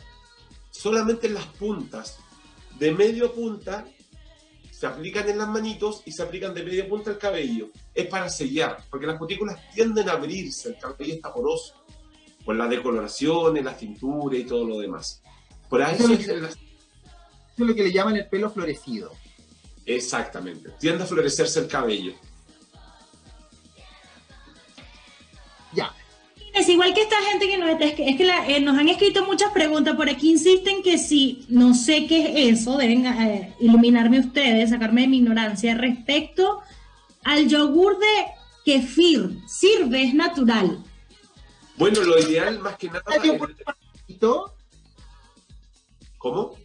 [0.69, 2.17] solamente en las puntas,
[2.77, 3.85] de medio punta,
[4.71, 7.69] se aplican en las manitos y se aplican de media punta al cabello.
[7.93, 11.73] Es para sellar, porque las cutículas tienden a abrirse, el cabello está poroso,
[12.43, 15.21] por las decoloraciones, la cintura y todo lo demás.
[15.69, 19.13] Por ahí Eso es que- Eso es lo que le llaman el pelo florecido.
[19.85, 22.13] Exactamente, tiende a florecerse el cabello.
[25.73, 25.93] Ya.
[26.55, 28.77] Es igual que esta gente que nos, está- es que, es que la- eh, nos
[28.77, 33.05] han escrito muchas preguntas, por aquí insisten que si no sé qué es eso, deben
[33.05, 36.61] eh, iluminarme ustedes, sacarme de mi ignorancia respecto
[37.23, 38.25] al yogur de
[38.63, 39.37] kefir.
[39.47, 40.81] Sirve, es natural.
[41.77, 43.03] Bueno, lo ideal más que nada...
[43.15, 44.53] ¿El yogur de pajarito?
[46.17, 46.55] ¿Cómo?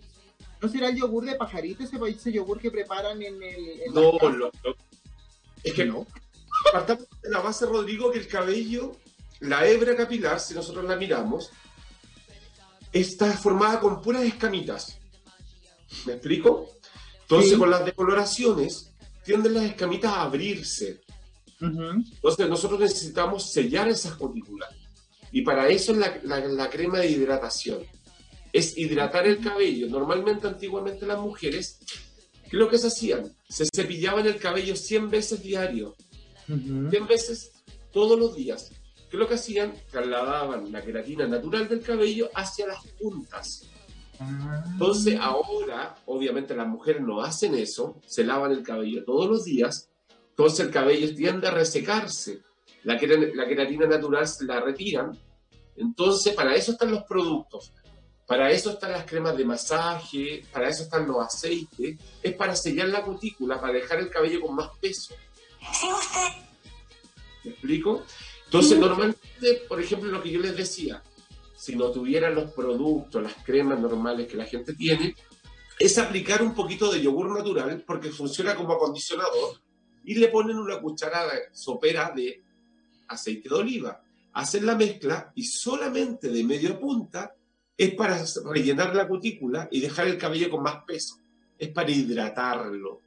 [0.63, 3.81] ¿No será el yogur de pajarito ese, ese yogur que preparan en el...
[3.87, 4.31] en No, lo-
[4.63, 4.77] lo-
[5.65, 6.07] es que no.
[6.73, 8.93] Partamos de la base, Rodrigo, que el cabello,
[9.41, 11.51] la hebra capilar, si nosotros la miramos,
[12.93, 14.99] está formada con puras escamitas.
[16.07, 16.69] ¿Me explico?
[17.23, 17.59] Entonces, Sí.
[17.59, 18.93] con las decoloraciones,
[19.25, 21.01] tienden las escamitas a abrirse.
[21.61, 24.71] Entonces, nosotros necesitamos sellar esas cutículas.
[25.33, 27.83] Y para eso es la, la- la crema de hidratación.
[28.53, 29.87] Es hidratar el cabello.
[29.89, 31.79] Normalmente, antiguamente, las mujeres
[32.51, 33.33] ¿Qué es lo que se hacían?
[33.49, 35.95] Se cepillaban el cabello 100 veces diario,
[36.49, 37.53] 100 veces
[37.93, 38.73] todos los días.
[39.11, 39.75] ¿Qué es lo que hacían?
[39.91, 43.69] Trasladaban la queratina natural del cabello hacia las puntas.
[44.21, 44.63] Ah.
[44.71, 49.91] Entonces ahora, obviamente las mujeres no hacen eso, se lavan el cabello todos los días,
[50.29, 52.43] entonces el cabello tiende a resecarse,
[52.85, 55.19] la, la queratina natural se la retiran,
[55.77, 57.73] entonces para eso están los productos,
[58.27, 62.89] para eso están las cremas de masaje, para eso están los aceites, es para sellar
[62.91, 65.15] la cutícula, para dejar el cabello con más peso.
[67.43, 68.05] ¿Me explico?
[68.51, 71.01] Entonces, normalmente, por ejemplo, lo que yo les decía,
[71.57, 75.15] si no tuvieran los productos, las cremas normales que la gente tiene,
[75.79, 79.61] es aplicar un poquito de yogur natural porque funciona como acondicionador
[80.05, 82.43] y le ponen una cucharada sopera de
[83.07, 84.03] aceite de oliva.
[84.33, 87.33] Hacen la mezcla y solamente de media punta
[87.77, 88.21] es para
[88.53, 91.21] rellenar la cutícula y dejar el cabello con más peso.
[91.57, 93.01] Es para hidratarlo.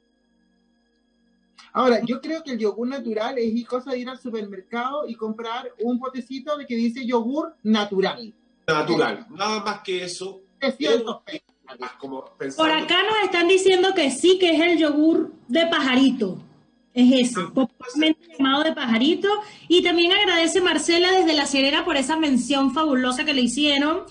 [1.76, 5.72] Ahora, yo creo que el yogur natural es cosa de ir al supermercado y comprar
[5.82, 8.32] un potecito de que dice yogur natural.
[8.64, 9.26] Natural.
[9.30, 10.40] Nada más que eso.
[10.60, 11.42] 300 pesos.
[11.66, 12.24] Además, como
[12.56, 16.38] Por acá nos están diciendo que sí, que es el yogur de pajarito.
[16.92, 19.28] Es ese, popularmente llamado de pajarito.
[19.66, 24.04] Y también agradece Marcela desde La Sierra por esa mención fabulosa que le hicieron.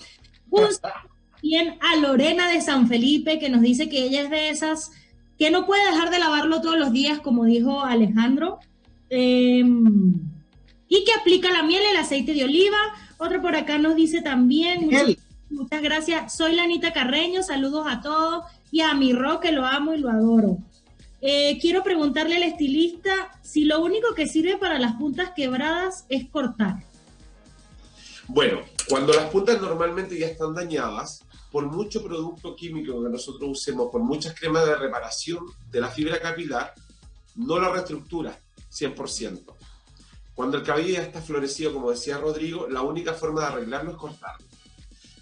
[0.50, 4.50] Un saludo también a Lorena de San Felipe, que nos dice que ella es de
[4.50, 4.92] esas
[5.38, 8.58] que no puede dejar de lavarlo todos los días, como dijo Alejandro.
[9.10, 9.64] Eh,
[10.88, 12.78] y que aplica la miel, el aceite de oliva.
[13.18, 14.90] Otro por acá nos dice también.
[14.90, 15.18] Gel.
[15.50, 16.36] Muchas gracias.
[16.36, 17.42] Soy la Anita Carreño.
[17.42, 18.44] Saludos a todos.
[18.70, 20.58] Y a mi Ro, que lo amo y lo adoro.
[21.20, 26.28] Eh, quiero preguntarle al estilista si lo único que sirve para las puntas quebradas es
[26.28, 26.84] cortar.
[28.28, 33.90] Bueno, cuando las puntas normalmente ya están dañadas, por mucho producto químico que nosotros usemos,
[33.92, 36.74] por muchas cremas de reparación de la fibra capilar,
[37.36, 38.40] no la reestructura
[38.72, 39.54] 100%.
[40.34, 43.96] Cuando el cabello ya está florecido, como decía Rodrigo, la única forma de arreglarlo es
[43.96, 44.46] cortarlo.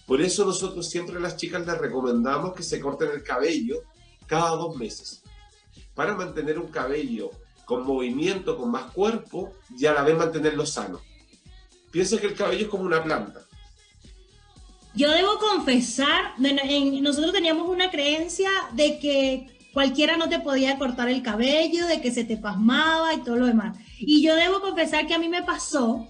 [0.07, 3.83] Por eso nosotros siempre a las chicas les recomendamos que se corten el cabello
[4.27, 5.23] cada dos meses.
[5.95, 7.31] Para mantener un cabello
[7.67, 11.01] con movimiento, con más cuerpo, y a la vez mantenerlo sano.
[11.93, 13.43] Piensa que el cabello es como una planta.
[14.95, 21.23] Yo debo confesar, nosotros teníamos una creencia de que cualquiera no te podía cortar el
[21.23, 23.79] cabello, de que se te pasmaba y todo lo demás.
[23.99, 26.09] Y yo debo confesar que a mí me pasó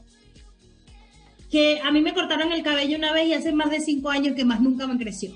[1.52, 4.34] que a mí me cortaron el cabello una vez y hace más de cinco años
[4.34, 5.32] que más nunca me creció.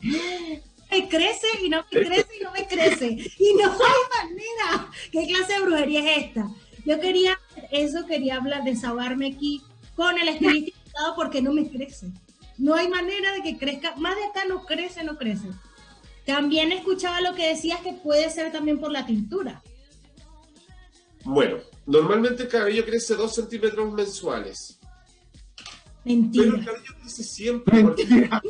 [0.90, 3.08] Me crece y no me crece y no me crece.
[3.38, 4.90] Y no hay manera.
[5.12, 6.48] ¿Qué clase de brujería es esta?
[6.86, 7.38] Yo quería,
[7.70, 9.60] eso quería hablar, desahogarme aquí
[9.98, 10.78] con el estilista
[11.16, 12.06] porque no me crece.
[12.56, 13.96] No hay manera de que crezca.
[13.96, 15.48] Más de acá no crece, no crece.
[16.24, 19.60] También escuchaba lo que decías que puede ser también por la tintura.
[21.24, 24.78] Bueno, normalmente el cabello crece 2 centímetros mensuales.
[26.04, 26.64] Pero el Mentira.
[26.64, 27.82] cabello crece siempre.
[27.82, 28.40] porque- Mentira.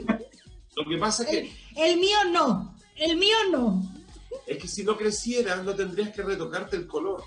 [0.76, 2.74] Lo que pasa es que, El mío no.
[2.94, 3.82] El mío no.
[4.46, 7.24] es que si no creciera, no tendrías que retocarte el color.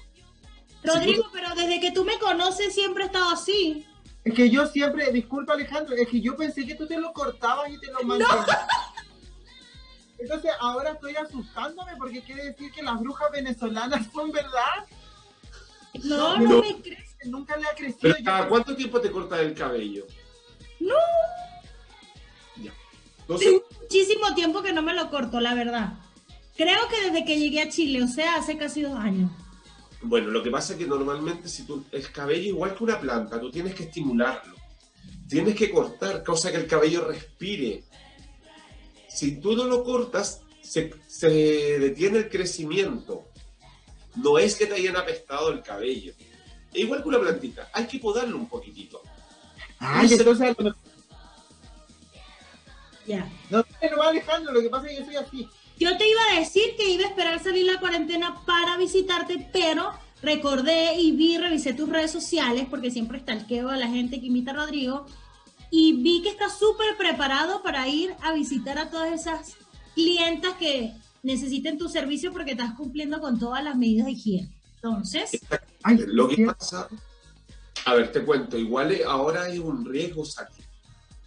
[0.84, 3.86] Rodrigo, pero desde que tú me conoces siempre he estado así.
[4.24, 7.70] Es que yo siempre, disculpa Alejandro, es que yo pensé que tú te lo cortabas
[7.72, 8.46] y te lo mantenías.
[10.20, 14.86] Entonces ahora estoy asustándome porque quiere decir que las brujas venezolanas son verdad.
[16.04, 16.62] No, no, No.
[16.62, 17.18] me crece.
[17.26, 17.98] Nunca le ha crecido.
[18.02, 20.06] Pero yo- ¿cada cuánto tiempo te cortas el cabello?
[20.80, 20.96] No.
[22.58, 22.72] Ya.
[23.22, 25.94] Entonces, Hace muchísimo tiempo que no me lo corto, la verdad.
[26.56, 29.32] Creo que desde que llegué a Chile, o sea, hace casi dos años.
[30.04, 33.40] Bueno, lo que pasa es que normalmente si tú, el cabello igual que una planta,
[33.40, 34.56] tú tienes que estimularlo.
[35.28, 37.84] Tienes que cortar, cosa que el cabello respire.
[39.08, 41.30] Si tú no lo cortas, se, se
[41.80, 43.26] detiene el crecimiento.
[44.16, 46.14] No es que te hayan apestado el cabello.
[46.74, 49.02] Es igual que una plantita, hay que podarlo un poquitito.
[50.02, 50.76] Entonces no,
[53.08, 53.30] Ya.
[53.50, 53.64] no,
[53.96, 55.50] no, Alejandro, lo que pasa es que yo soy así.
[55.82, 59.90] Yo te iba a decir que iba a esperar salir la cuarentena para visitarte, pero
[60.22, 64.52] recordé y vi, revisé tus redes sociales, porque siempre stalkeo a la gente que imita
[64.52, 65.08] a Rodrigo,
[65.72, 69.56] y vi que estás súper preparado para ir a visitar a todas esas
[69.96, 74.56] clientas que necesiten tu servicio porque estás cumpliendo con todas las medidas de higiene.
[74.76, 75.32] Entonces,
[76.06, 76.90] Lo que pasa,
[77.86, 80.64] a ver, te cuento, igual ahora hay un riesgo salir.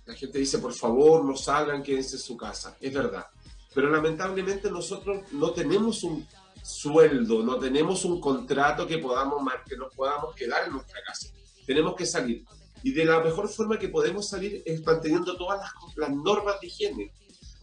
[0.06, 2.76] La gente dice, por favor, no salgan, quédense en su casa.
[2.80, 3.26] Es verdad.
[3.74, 6.26] Pero lamentablemente nosotros no tenemos un
[6.62, 11.28] sueldo, no tenemos un contrato que podamos que nos podamos quedar en nuestra casa.
[11.66, 12.44] Tenemos que salir.
[12.82, 16.66] Y de la mejor forma que podemos salir es manteniendo todas las, las normas de
[16.68, 17.12] higiene.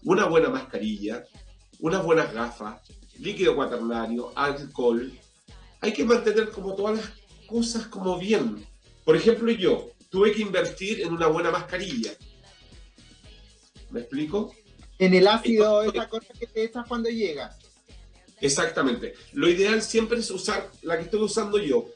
[0.04, 1.24] Una buena mascarilla,
[1.80, 2.82] unas buenas gafas,
[3.20, 5.12] líquido cuaternario, alcohol.
[5.80, 7.12] Hay que mantener como todas las
[7.48, 8.66] cosas como bien.
[9.06, 12.12] Por ejemplo, yo tuve que invertir en una buena mascarilla.
[13.90, 14.54] ¿Me explico?
[15.02, 17.58] En el ácido, esa cosa que te echas cuando llegas.
[18.40, 19.16] Exactamente.
[19.34, 21.88] Lo ideal siempre es usar la que estoy usando yo,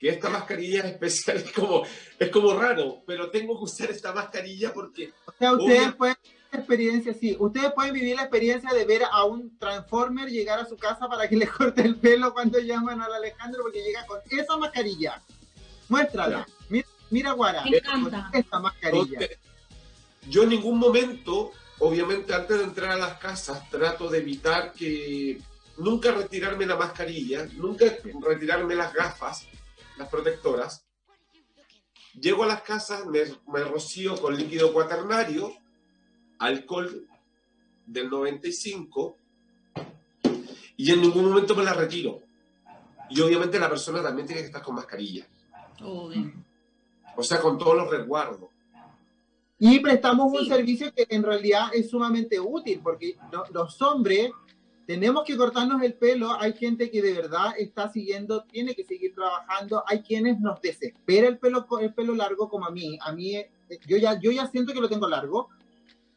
[0.00, 1.84] que esta mascarilla es especial, es como,
[2.18, 5.12] es como raro, pero tengo que usar esta mascarilla porque...
[5.26, 6.16] O sea, ustedes pueden
[6.52, 7.36] experiencia, sí.
[7.38, 11.28] Ustedes pueden vivir la experiencia de ver a un Transformer llegar a su casa para
[11.28, 15.22] que le corte el pelo cuando llaman al Alejandro porque llega con esa mascarilla.
[15.88, 16.48] Muéstrala.
[16.68, 17.62] Mira, mira Guara.
[17.64, 18.28] Me encanta.
[18.32, 19.20] Esta mascarilla.
[20.28, 25.40] Yo en ningún momento, obviamente antes de entrar a las casas, trato de evitar que
[25.78, 27.86] nunca retirarme la mascarilla, nunca
[28.20, 29.46] retirarme las gafas,
[29.96, 30.84] las protectoras.
[32.18, 33.20] Llego a las casas, me,
[33.52, 35.52] me rocío con líquido cuaternario,
[36.38, 37.06] alcohol
[37.86, 39.16] del 95
[40.76, 42.22] y en ningún momento me la retiro.
[43.10, 45.26] Y obviamente la persona también tiene que estar con mascarilla.
[47.16, 48.49] O sea, con todos los resguardos.
[49.62, 53.18] Y prestamos un servicio que en realidad es sumamente útil, porque
[53.52, 54.30] los hombres
[54.86, 56.32] tenemos que cortarnos el pelo.
[56.40, 59.84] Hay gente que de verdad está siguiendo, tiene que seguir trabajando.
[59.86, 62.98] Hay quienes nos desespera el pelo, el pelo largo, como a mí.
[63.02, 63.50] A mí, eh,
[63.86, 65.50] yo ya, yo ya siento que lo tengo largo.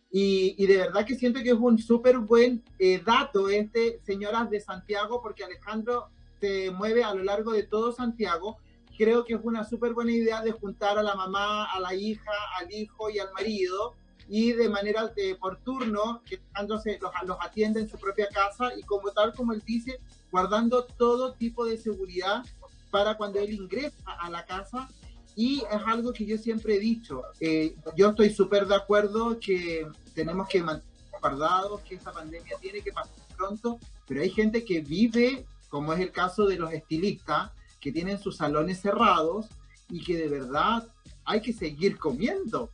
[0.09, 4.49] Y, y de verdad que siento que es un súper buen eh, dato este, señoras
[4.49, 6.07] de Santiago, porque Alejandro
[6.39, 8.57] se mueve a lo largo de todo Santiago
[8.97, 12.31] creo que es una súper buena idea de juntar a la mamá, a la hija,
[12.59, 13.95] al hijo y al marido
[14.29, 16.83] y de manera de, por turno, que los,
[17.25, 19.99] los atiende en su propia casa y como tal como él dice,
[20.31, 22.43] guardando todo tipo de seguridad
[22.89, 24.89] para cuando él ingresa a la casa.
[25.35, 29.87] Y es algo que yo siempre he dicho, eh, yo estoy súper de acuerdo que
[30.13, 34.81] tenemos que mantener guardados, que esta pandemia tiene que pasar pronto, pero hay gente que
[34.81, 37.51] vive, como es el caso de los estilistas,
[37.84, 39.47] que tienen sus salones cerrados
[39.89, 40.88] y que de verdad
[41.25, 42.71] hay que seguir comiendo.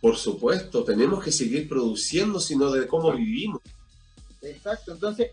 [0.00, 3.60] Por supuesto, tenemos que seguir produciendo, sino de cómo vivimos.
[4.40, 5.30] Exacto, entonces,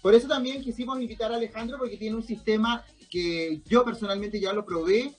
[0.00, 4.52] por eso también quisimos invitar a Alejandro, porque tiene un sistema que yo personalmente ya
[4.52, 5.14] lo probé,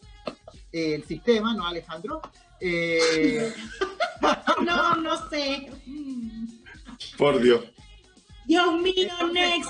[0.74, 2.22] eh, el sistema, ¿no, Alejandro?
[2.60, 3.54] Eh,
[4.66, 5.72] no, no sé.
[7.18, 7.64] Por Dios.
[8.46, 9.70] Dios mío, Next.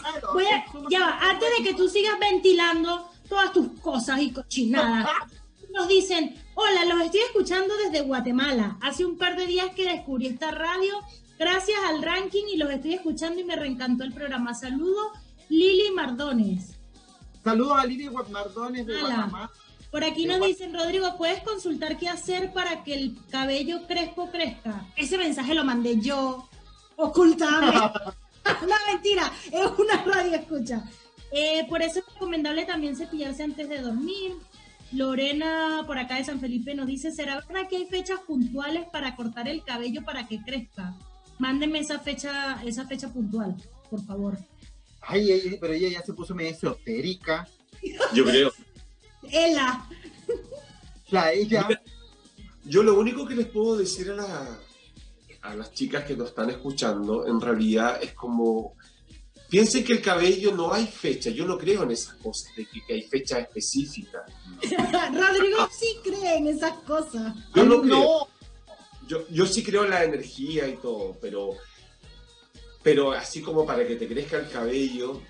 [0.90, 5.10] ya antes de que tú sigas ventilando todas tus cosas y cochinadas,
[5.74, 8.78] nos dicen, hola, los estoy escuchando desde Guatemala.
[8.82, 10.94] Hace un par de días que descubrí esta radio,
[11.38, 14.54] gracias al ranking y los estoy escuchando y me reencantó el programa.
[14.54, 15.08] Saludos,
[15.50, 16.80] Lili Mardones.
[17.44, 19.52] Saludos a Lili Mardones de Guatemala.
[19.92, 24.88] Por aquí nos dicen, Rodrigo, ¿puedes consultar qué hacer para que el cabello crespo crezca?
[24.96, 26.50] Ese mensaje lo mandé yo.
[26.96, 27.74] Ocultame.
[28.62, 30.84] no, mentira, es una radio escucha.
[31.32, 34.34] Eh, por eso es recomendable también cepillarse antes de dormir.
[34.92, 39.16] Lorena, por acá de San Felipe, nos dice, ¿será verdad que hay fechas puntuales para
[39.16, 40.96] cortar el cabello para que crezca?
[41.40, 43.56] Mándenme esa fecha, esa fecha puntual,
[43.90, 44.38] por favor.
[45.02, 47.48] Ay, pero ella ya se puso medio esotérica.
[48.14, 48.52] Yo creo.
[49.32, 49.84] Ella.
[51.10, 51.68] La ella.
[52.66, 54.60] Yo lo único que les puedo decir a la,
[55.44, 58.76] a las chicas que nos están escuchando, en realidad es como,
[59.50, 62.94] piensen que el cabello no hay fecha, yo no creo en esas cosas, de que,
[62.94, 64.26] hay fecha específica.
[64.62, 67.36] Rodrigo sí cree en esas cosas.
[67.54, 68.28] Yo no creo.
[69.06, 71.50] Yo, yo sí creo en la energía y todo, pero,
[72.82, 75.22] pero así como para que te crezca el cabello,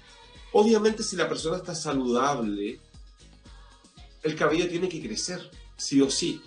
[0.51, 2.79] obviamente si la persona está saludable,
[4.21, 6.39] el cabello tiene que crecer, sí o sí.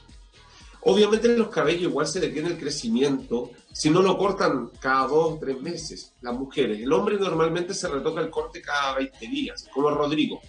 [0.89, 5.39] Obviamente los cabellos igual se detiene el crecimiento si no lo cortan cada dos o
[5.41, 6.81] tres meses las mujeres.
[6.81, 10.41] El hombre normalmente se retoca el corte cada 20 días, como Rodrigo.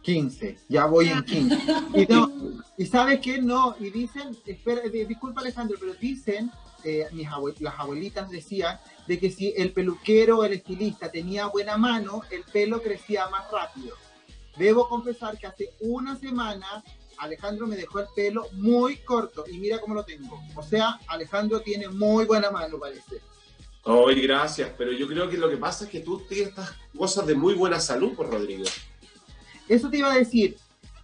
[0.00, 1.58] 15, ya voy en 15.
[1.94, 2.32] Y, no,
[2.78, 6.50] y sabes qué, no, y dicen, espera, disculpa Alejandro, pero dicen,
[6.82, 7.28] eh, mis
[7.60, 12.42] las abuelitas decían, de que si el peluquero o el estilista tenía buena mano, el
[12.44, 13.96] pelo crecía más rápido.
[14.56, 16.82] Debo confesar que hace una semana
[17.20, 20.42] Alejandro me dejó el pelo muy corto y mira cómo lo tengo.
[20.56, 23.20] O sea, Alejandro tiene muy buena mano, parece.
[23.84, 27.26] Ay, gracias, pero yo creo que lo que pasa es que tú tienes estas cosas
[27.26, 28.64] de muy buena salud, por pues, Rodrigo.
[29.68, 30.56] Eso te iba a decir.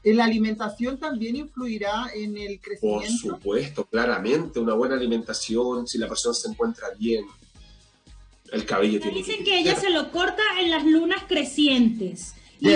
[0.03, 3.09] ¿La alimentación también influirá en el crecimiento?
[3.09, 4.61] Por supuesto, claramente.
[4.61, 7.27] Una buena alimentación, si la persona se encuentra bien,
[8.53, 12.35] el cabello tiene Dicen que, ella se lo corta en las lunas crecientes.
[12.61, 12.69] Y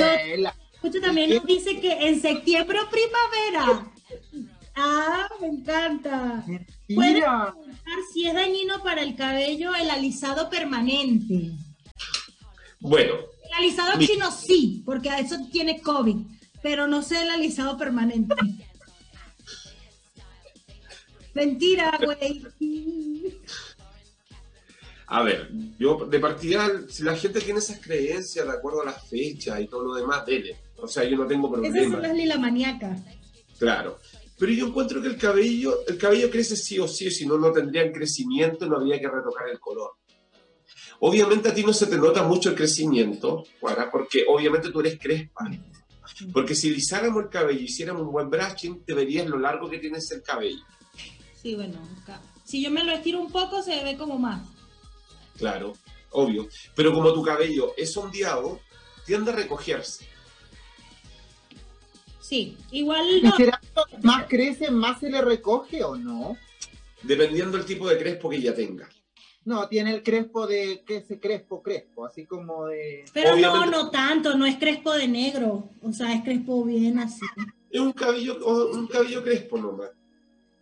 [0.82, 3.92] Escucha, también nos dice que en septiembre o primavera.
[4.82, 6.42] Ah, me encanta.
[6.94, 11.50] Puede preguntar si es dañino para el cabello el alisado permanente.
[12.78, 13.14] Bueno.
[13.44, 16.16] El alisado chino sí, porque eso tiene COVID,
[16.62, 18.34] pero no sé el alisado permanente.
[21.34, 22.46] Mentira, güey.
[25.08, 29.08] A ver, yo de partida, si la gente tiene esas creencias de acuerdo a las
[29.08, 30.56] fechas y todo lo demás, dele.
[30.82, 31.76] O sea, yo no tengo problema.
[31.76, 33.00] Esas son las lila maníacas.
[33.58, 33.98] Claro.
[34.38, 37.52] Pero yo encuentro que el cabello, el cabello crece sí o sí, si no, no
[37.52, 39.92] tendrían crecimiento, no habría que retocar el color.
[41.00, 43.44] Obviamente a ti no se te nota mucho el crecimiento,
[43.92, 45.50] porque obviamente tú eres crespa.
[46.32, 49.78] Porque si lisáramos el cabello y hiciéramos un buen brushing, te verías lo largo que
[49.78, 50.64] tienes el cabello.
[51.40, 51.78] Sí, bueno,
[52.44, 54.46] si yo me lo estiro un poco, se ve como más.
[55.38, 55.72] Claro,
[56.10, 56.48] obvio.
[56.74, 58.60] Pero como tu cabello es ondeado,
[59.06, 60.06] tiende a recogerse.
[62.20, 63.36] Sí, igual no.
[63.36, 63.60] será
[64.02, 66.36] más crece, más se le recoge o no?
[67.02, 68.88] Dependiendo del tipo de crespo que ya tenga.
[69.44, 73.04] No, tiene el crespo de que ese crespo, crespo, así como de.
[73.14, 77.24] Pero no, no tanto, no es crespo de negro, o sea, es crespo bien así.
[77.70, 78.38] Es un cabello,
[78.72, 79.90] un cabello crespo nomás.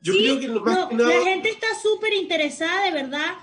[0.00, 3.34] Yo creo que más La gente está súper interesada, de verdad,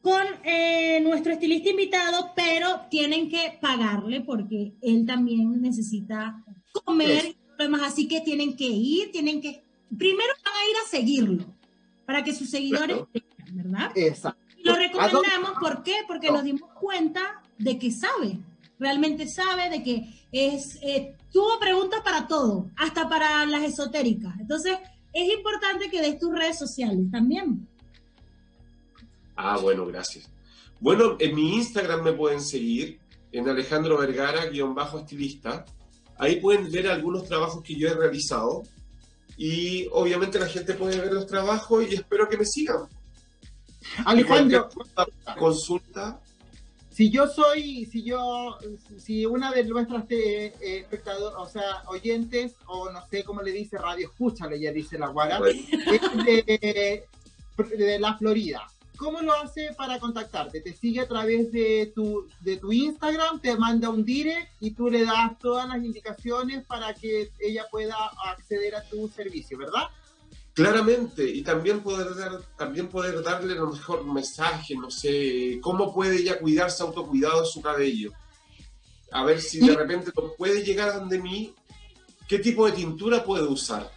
[0.00, 6.44] con eh, nuestro estilista invitado, pero tienen que pagarle porque él también necesita
[6.84, 7.34] comer
[7.82, 9.62] Así que tienen que ir, tienen que.
[9.96, 11.44] Primero van a ir a seguirlo
[12.06, 12.98] para que sus seguidores
[13.52, 13.92] ¿verdad?
[13.94, 14.40] Exacto.
[14.62, 15.96] lo recomendamos, ¿por qué?
[16.06, 18.38] Porque nos dimos cuenta de que sabe,
[18.78, 20.78] realmente sabe, de que es.
[20.82, 24.34] Eh, tuvo preguntas para todo, hasta para las esotéricas.
[24.40, 24.78] Entonces,
[25.12, 27.68] es importante que des tus redes sociales también.
[29.36, 30.30] Ah, bueno, gracias.
[30.80, 32.98] Bueno, en mi Instagram me pueden seguir,
[33.32, 35.64] en Alejandro Vergara, guion bajo estilista.
[36.18, 38.62] Ahí pueden ver algunos trabajos que yo he realizado.
[39.36, 42.86] Y obviamente la gente puede ver los trabajos y espero que me sigan.
[44.04, 44.68] Alejandro,
[45.38, 46.20] consulta.
[46.90, 48.56] Si yo soy, si yo,
[48.98, 53.78] si una de nuestras eh, espectadores, o sea, oyentes, o no sé cómo le dice,
[53.78, 57.04] radio escúchale, ya dice la guara, es de,
[57.76, 58.64] de la Florida
[59.04, 60.62] ¿Cómo lo hace para contactarte?
[60.62, 64.88] Te sigue a través de tu, de tu Instagram, te manda un direct y tú
[64.88, 67.94] le das todas las indicaciones para que ella pueda
[68.30, 69.82] acceder a tu servicio, ¿verdad?
[70.54, 76.16] Claramente, y también poder, dar, también poder darle lo mejor mensaje, no sé, cómo puede
[76.16, 78.10] ella cuidarse, autocuidado de su cabello.
[79.12, 81.54] A ver si de repente puede llegar donde mí,
[82.26, 83.92] qué tipo de tintura puede usar.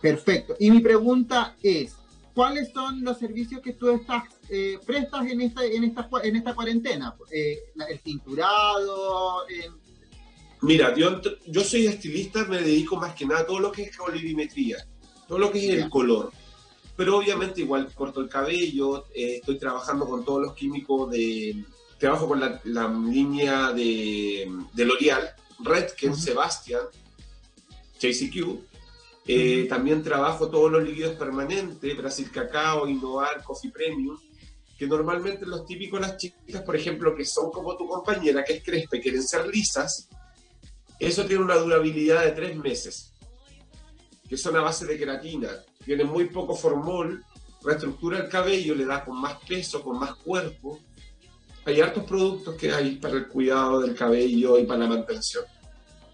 [0.00, 0.54] Perfecto.
[0.60, 1.96] Y mi pregunta es,
[2.34, 6.54] ¿cuáles son los servicios que tú estás eh, prestas en esta, en esta, en esta
[6.54, 7.14] cuarentena?
[7.30, 7.58] Eh,
[7.88, 9.44] el tinturado.
[10.62, 13.96] Mira, yo, yo soy estilista, me dedico más que nada a todo lo que es
[13.96, 14.76] colorimetría,
[15.26, 16.30] todo lo que es el color.
[16.96, 21.64] Pero obviamente igual corto el cabello, eh, estoy trabajando con todos los químicos de...
[21.98, 26.80] Trabajo con la, línea de, de L'Oreal, Redken, Sebastian,
[28.00, 28.69] JCQ,
[29.32, 34.18] eh, también trabajo todos los líquidos permanentes, Brasil Cacao, Innovar, Coffee Premium,
[34.76, 38.64] que normalmente los típicos las chicas, por ejemplo, que son como tu compañera, que es
[38.64, 40.08] crespa y quieren ser lisas,
[40.98, 43.12] eso tiene una durabilidad de tres meses,
[44.28, 45.48] que son a base de queratina,
[45.84, 47.24] tiene muy poco formol,
[47.62, 50.80] reestructura el cabello, le da con más peso, con más cuerpo.
[51.66, 55.44] Hay hartos productos que hay para el cuidado del cabello y para la mantención.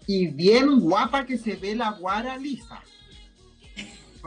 [0.05, 2.83] Y bien guapa que se ve la guara lisa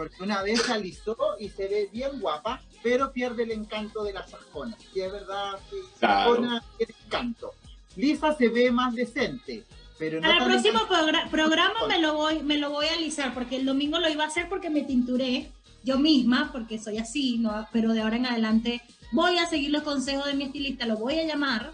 [0.00, 4.14] porque una vez se alisó y se ve bien guapa, pero pierde el encanto de
[4.14, 4.74] la sajona.
[4.94, 7.52] Y es verdad que sajona tiene encanto.
[7.96, 9.66] Lisa se ve más decente.
[9.98, 10.80] Pero Para el próximo
[11.30, 14.28] programa me lo, voy, me lo voy a alisar, porque el domingo lo iba a
[14.28, 15.52] hacer porque me tinturé
[15.84, 17.68] yo misma, porque soy así, ¿no?
[17.70, 18.80] pero de ahora en adelante
[19.12, 21.72] voy a seguir los consejos de mi estilista, lo voy a llamar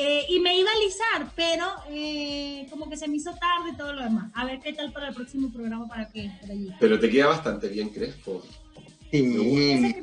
[0.00, 3.76] eh, y me iba a alisar, pero eh, como que se me hizo tarde y
[3.76, 4.30] todo lo demás.
[4.32, 6.72] A ver qué tal para el próximo programa para que por allí.
[6.78, 8.40] Pero te queda bastante bien, Crespo.
[9.10, 9.94] Sí,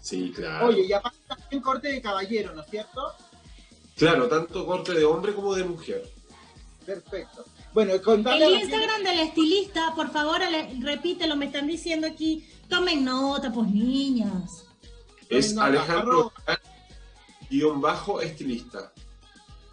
[0.00, 0.66] Sí, claro.
[0.66, 1.16] Oye, ya pasa
[1.52, 3.12] en corte de caballero, ¿no es cierto?
[3.96, 6.10] Claro, tanto corte de hombre como de mujer.
[6.84, 7.44] Perfecto.
[7.72, 10.40] Bueno, el Instagram del estilista, por favor,
[10.80, 14.64] repítelo, me están diciendo aquí, tomen nota, pues niñas.
[15.28, 16.32] Es Alejandro
[17.50, 18.92] guion bajo estilista.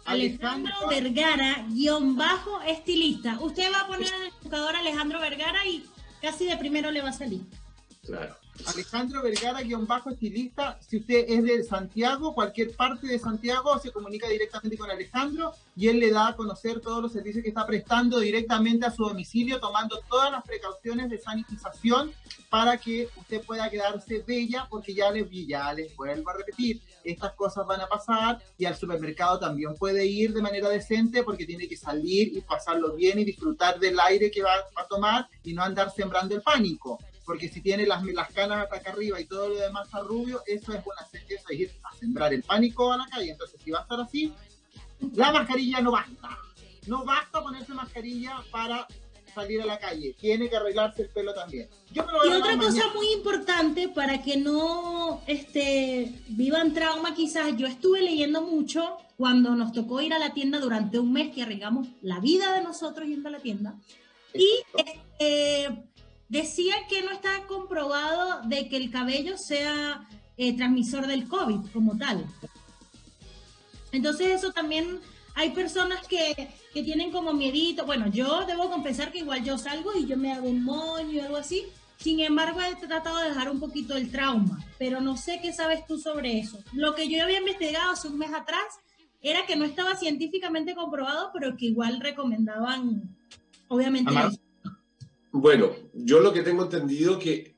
[0.04, 3.38] Alejandro Vergara, guion bajo estilista.
[3.40, 5.84] Usted va a poner en el buscador Alejandro Vergara y
[6.20, 7.42] casi de primero le va a salir.
[8.04, 8.36] Claro.
[8.66, 10.78] Alejandro Vergara, guion bajo estilista.
[10.80, 15.88] Si usted es de Santiago, cualquier parte de Santiago, se comunica directamente con Alejandro y
[15.88, 19.60] él le da a conocer todos los servicios que está prestando directamente a su domicilio,
[19.60, 22.12] tomando todas las precauciones de sanitización
[22.50, 27.32] para que usted pueda quedarse bella, porque ya les, ya les vuelvo a repetir, estas
[27.34, 31.68] cosas van a pasar y al supermercado también puede ir de manera decente porque tiene
[31.68, 35.62] que salir y pasarlo bien y disfrutar del aire que va a tomar y no
[35.62, 36.98] andar sembrando el pánico
[37.28, 40.42] porque si tiene las, las canas hasta acá arriba y todo lo demás está rubio,
[40.46, 43.32] eso es una eso es ir a sembrar el pánico a la calle.
[43.32, 44.32] Entonces, si va a estar así,
[45.14, 46.38] la mascarilla no basta.
[46.86, 48.88] No basta ponerse mascarilla para
[49.34, 50.16] salir a la calle.
[50.18, 51.68] Tiene que arreglarse el pelo también.
[51.92, 58.40] y otra cosa muy importante para que no este, vivan trauma, quizás yo estuve leyendo
[58.40, 62.54] mucho cuando nos tocó ir a la tienda durante un mes que arriesgamos la vida
[62.54, 63.74] de nosotros yendo a la tienda.
[64.32, 64.48] Y
[64.78, 65.87] este,
[66.28, 70.06] decía que no está comprobado de que el cabello sea
[70.36, 72.26] eh, transmisor del COVID como tal.
[73.92, 75.00] Entonces eso también
[75.34, 77.86] hay personas que, que, tienen como miedito.
[77.86, 81.20] Bueno, yo debo confesar que igual yo salgo y yo me hago un moño y
[81.20, 81.64] algo así.
[81.96, 85.84] Sin embargo, he tratado de dejar un poquito el trauma, pero no sé qué sabes
[85.86, 86.58] tú sobre eso.
[86.72, 88.62] Lo que yo había investigado hace un mes atrás
[89.20, 93.16] era que no estaba científicamente comprobado, pero que igual recomendaban,
[93.66, 94.12] obviamente,
[95.40, 97.56] bueno, yo lo que tengo entendido que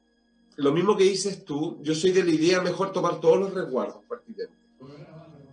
[0.56, 4.04] lo mismo que dices tú, yo soy de la idea mejor tomar todos los resguardos
[4.08, 4.56] pertinentes.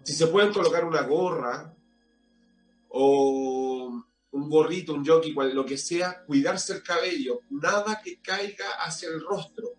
[0.03, 1.73] Si se pueden colocar una gorra
[2.89, 9.09] o un gorrito, un jockey, lo que sea, cuidarse el cabello, nada que caiga hacia
[9.09, 9.69] el rostro.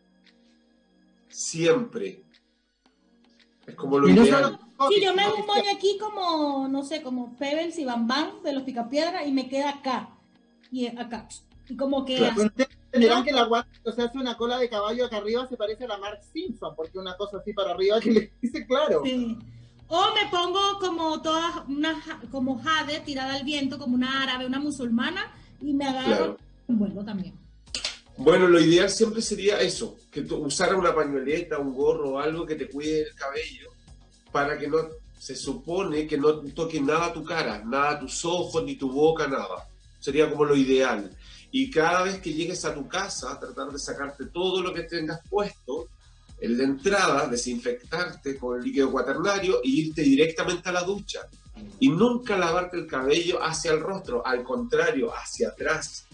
[1.28, 2.24] Siempre.
[3.66, 4.59] Es como lo ideal.
[4.88, 8.53] Sí, yo me hago un moño aquí como, no sé, como Pebbles y Bam de
[8.53, 10.11] los Picapiedra y me queda acá.
[10.70, 11.28] Y acá.
[11.68, 12.16] Y como que...
[12.16, 13.22] Claro.
[13.24, 15.88] que la guata, o sea, hace una cola de caballo acá arriba se parece a
[15.88, 19.02] la Mark Simpson, porque una cosa así para arriba que le dice claro.
[19.04, 19.36] Sí.
[19.88, 24.58] O me pongo como todas, una, como jade tirada al viento, como una árabe, una
[24.58, 27.34] musulmana, y me agarro un vuelo también.
[28.18, 32.44] Bueno, lo ideal siempre sería eso, que tú usara una pañoleta, un gorro o algo
[32.44, 33.70] que te cuide el cabello,
[34.32, 34.78] para que no,
[35.18, 39.68] se supone que no toque nada tu cara, nada tus ojos, ni tu boca, nada.
[40.00, 41.10] Sería como lo ideal.
[41.51, 45.20] Y cada vez que llegues a tu casa, tratar de sacarte todo lo que tengas
[45.28, 45.88] puesto,
[46.40, 51.20] el de entrada, desinfectarte con el líquido cuaternario e irte directamente a la ducha.
[51.80, 56.07] Y nunca lavarte el cabello hacia el rostro, al contrario, hacia atrás.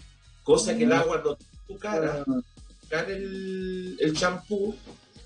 [0.43, 2.23] Cosa que el agua no tu cara,
[2.81, 4.75] sacar el champú,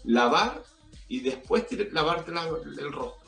[0.05, 0.64] lavar
[1.07, 3.18] y después lavarte el rostro.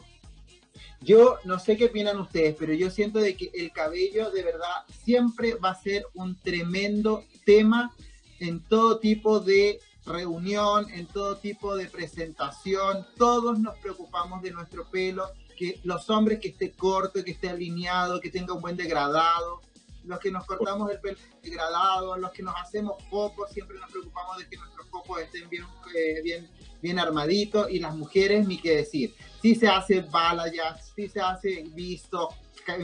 [1.02, 4.86] Yo no sé qué opinan ustedes, pero yo siento de que el cabello de verdad
[5.04, 7.91] siempre va a ser un tremendo tema
[8.39, 13.08] en todo tipo de reunión, en todo tipo de presentación.
[13.18, 18.22] Todos nos preocupamos de nuestro pelo, que los hombres que esté corto, que esté alineado,
[18.22, 19.62] que tenga un buen degradado.
[20.04, 24.38] Los que nos cortamos el pelo degradado, los que nos hacemos focos, siempre nos preocupamos
[24.38, 25.64] de que nuestros focos estén bien,
[25.95, 26.49] eh, bien,
[26.82, 31.64] bien armaditos y las mujeres ni qué decir si se hace balayage, si se hace
[31.74, 32.30] visto,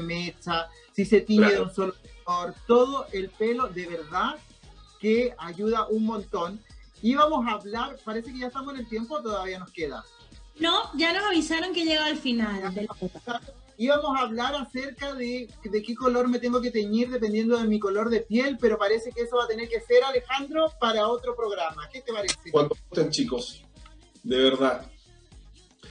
[0.03, 1.93] mecha, si se tiñe de un solo
[2.23, 4.35] color, todo el pelo de verdad
[4.99, 6.59] que ayuda un montón.
[7.01, 10.03] Y vamos a hablar, parece que ya estamos en el tiempo, todavía nos queda.
[10.59, 12.73] No, ya nos avisaron que llega al final.
[13.77, 17.77] Íbamos a hablar acerca de, de qué color me tengo que teñir dependiendo de mi
[17.77, 21.35] color de piel, pero parece que eso va a tener que ser, Alejandro, para otro
[21.35, 21.87] programa.
[21.93, 22.49] ¿Qué te parece?
[22.51, 23.66] Cuando estén chicos,
[24.27, 24.85] de verdad.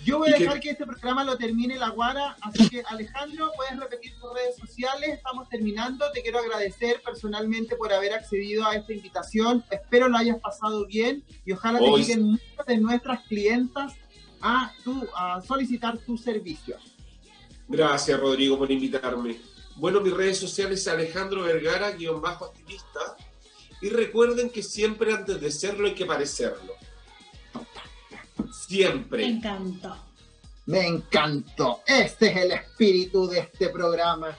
[0.05, 0.70] Yo voy a dejar que...
[0.70, 5.49] este programa lo termine la guara, así que Alejandro, puedes repetir tus redes sociales, estamos
[5.49, 10.87] terminando, te quiero agradecer personalmente por haber accedido a esta invitación, espero lo hayas pasado
[10.87, 13.95] bien y ojalá te lleguen muchas de nuestras clientas
[14.41, 16.80] a, tu, a solicitar tus servicios.
[17.66, 19.41] Gracias Rodrigo por invitarme.
[19.74, 23.16] Bueno, mis redes sociales Alejandro Vergara, guion bajo activista.
[23.82, 26.76] Y recuerden que siempre antes de serlo hay que parecerlo.
[28.53, 29.27] Siempre.
[29.27, 29.97] Me encantó.
[30.67, 31.81] Me encantó.
[31.87, 34.37] Este es el espíritu de este programa.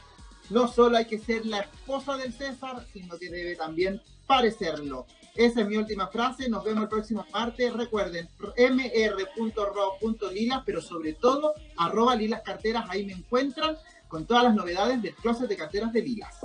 [0.49, 5.05] No solo hay que ser la esposa del César, sino que debe también parecerlo.
[5.35, 6.49] Esa es mi última frase.
[6.49, 7.73] Nos vemos el próximo martes.
[7.73, 8.27] Recuerden,
[8.57, 12.85] mr.ro.lilas, pero sobre todo, arroba lilas carteras.
[12.89, 13.77] Ahí me encuentran
[14.07, 16.39] con todas las novedades del closet de carteras de lilas.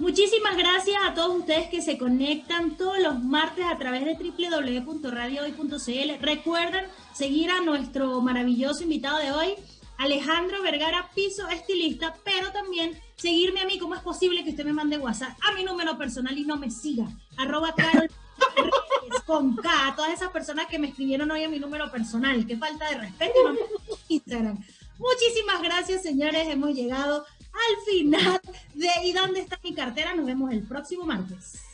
[0.00, 6.22] Muchísimas gracias a todos ustedes que se conectan todos los martes a través de www.radiohoy.cl.
[6.22, 9.56] Recuerden seguir a nuestro maravilloso invitado de hoy,
[9.98, 13.78] Alejandro Vergara, piso estilista, pero también seguirme a mí.
[13.78, 16.70] ¿Cómo es posible que usted me mande WhatsApp a mi número personal y no me
[16.70, 17.06] siga?
[17.36, 18.08] Arroba Carol
[19.26, 22.46] con K, a todas esas personas que me escribieron hoy a mi número personal.
[22.46, 23.38] Qué falta de respeto
[24.08, 24.64] y Instagram.
[24.98, 26.48] Muchísimas gracias, señores.
[26.48, 28.40] Hemos llegado al final
[28.74, 30.14] de ¿Y dónde está mi cartera?
[30.14, 31.69] Nos vemos el próximo martes.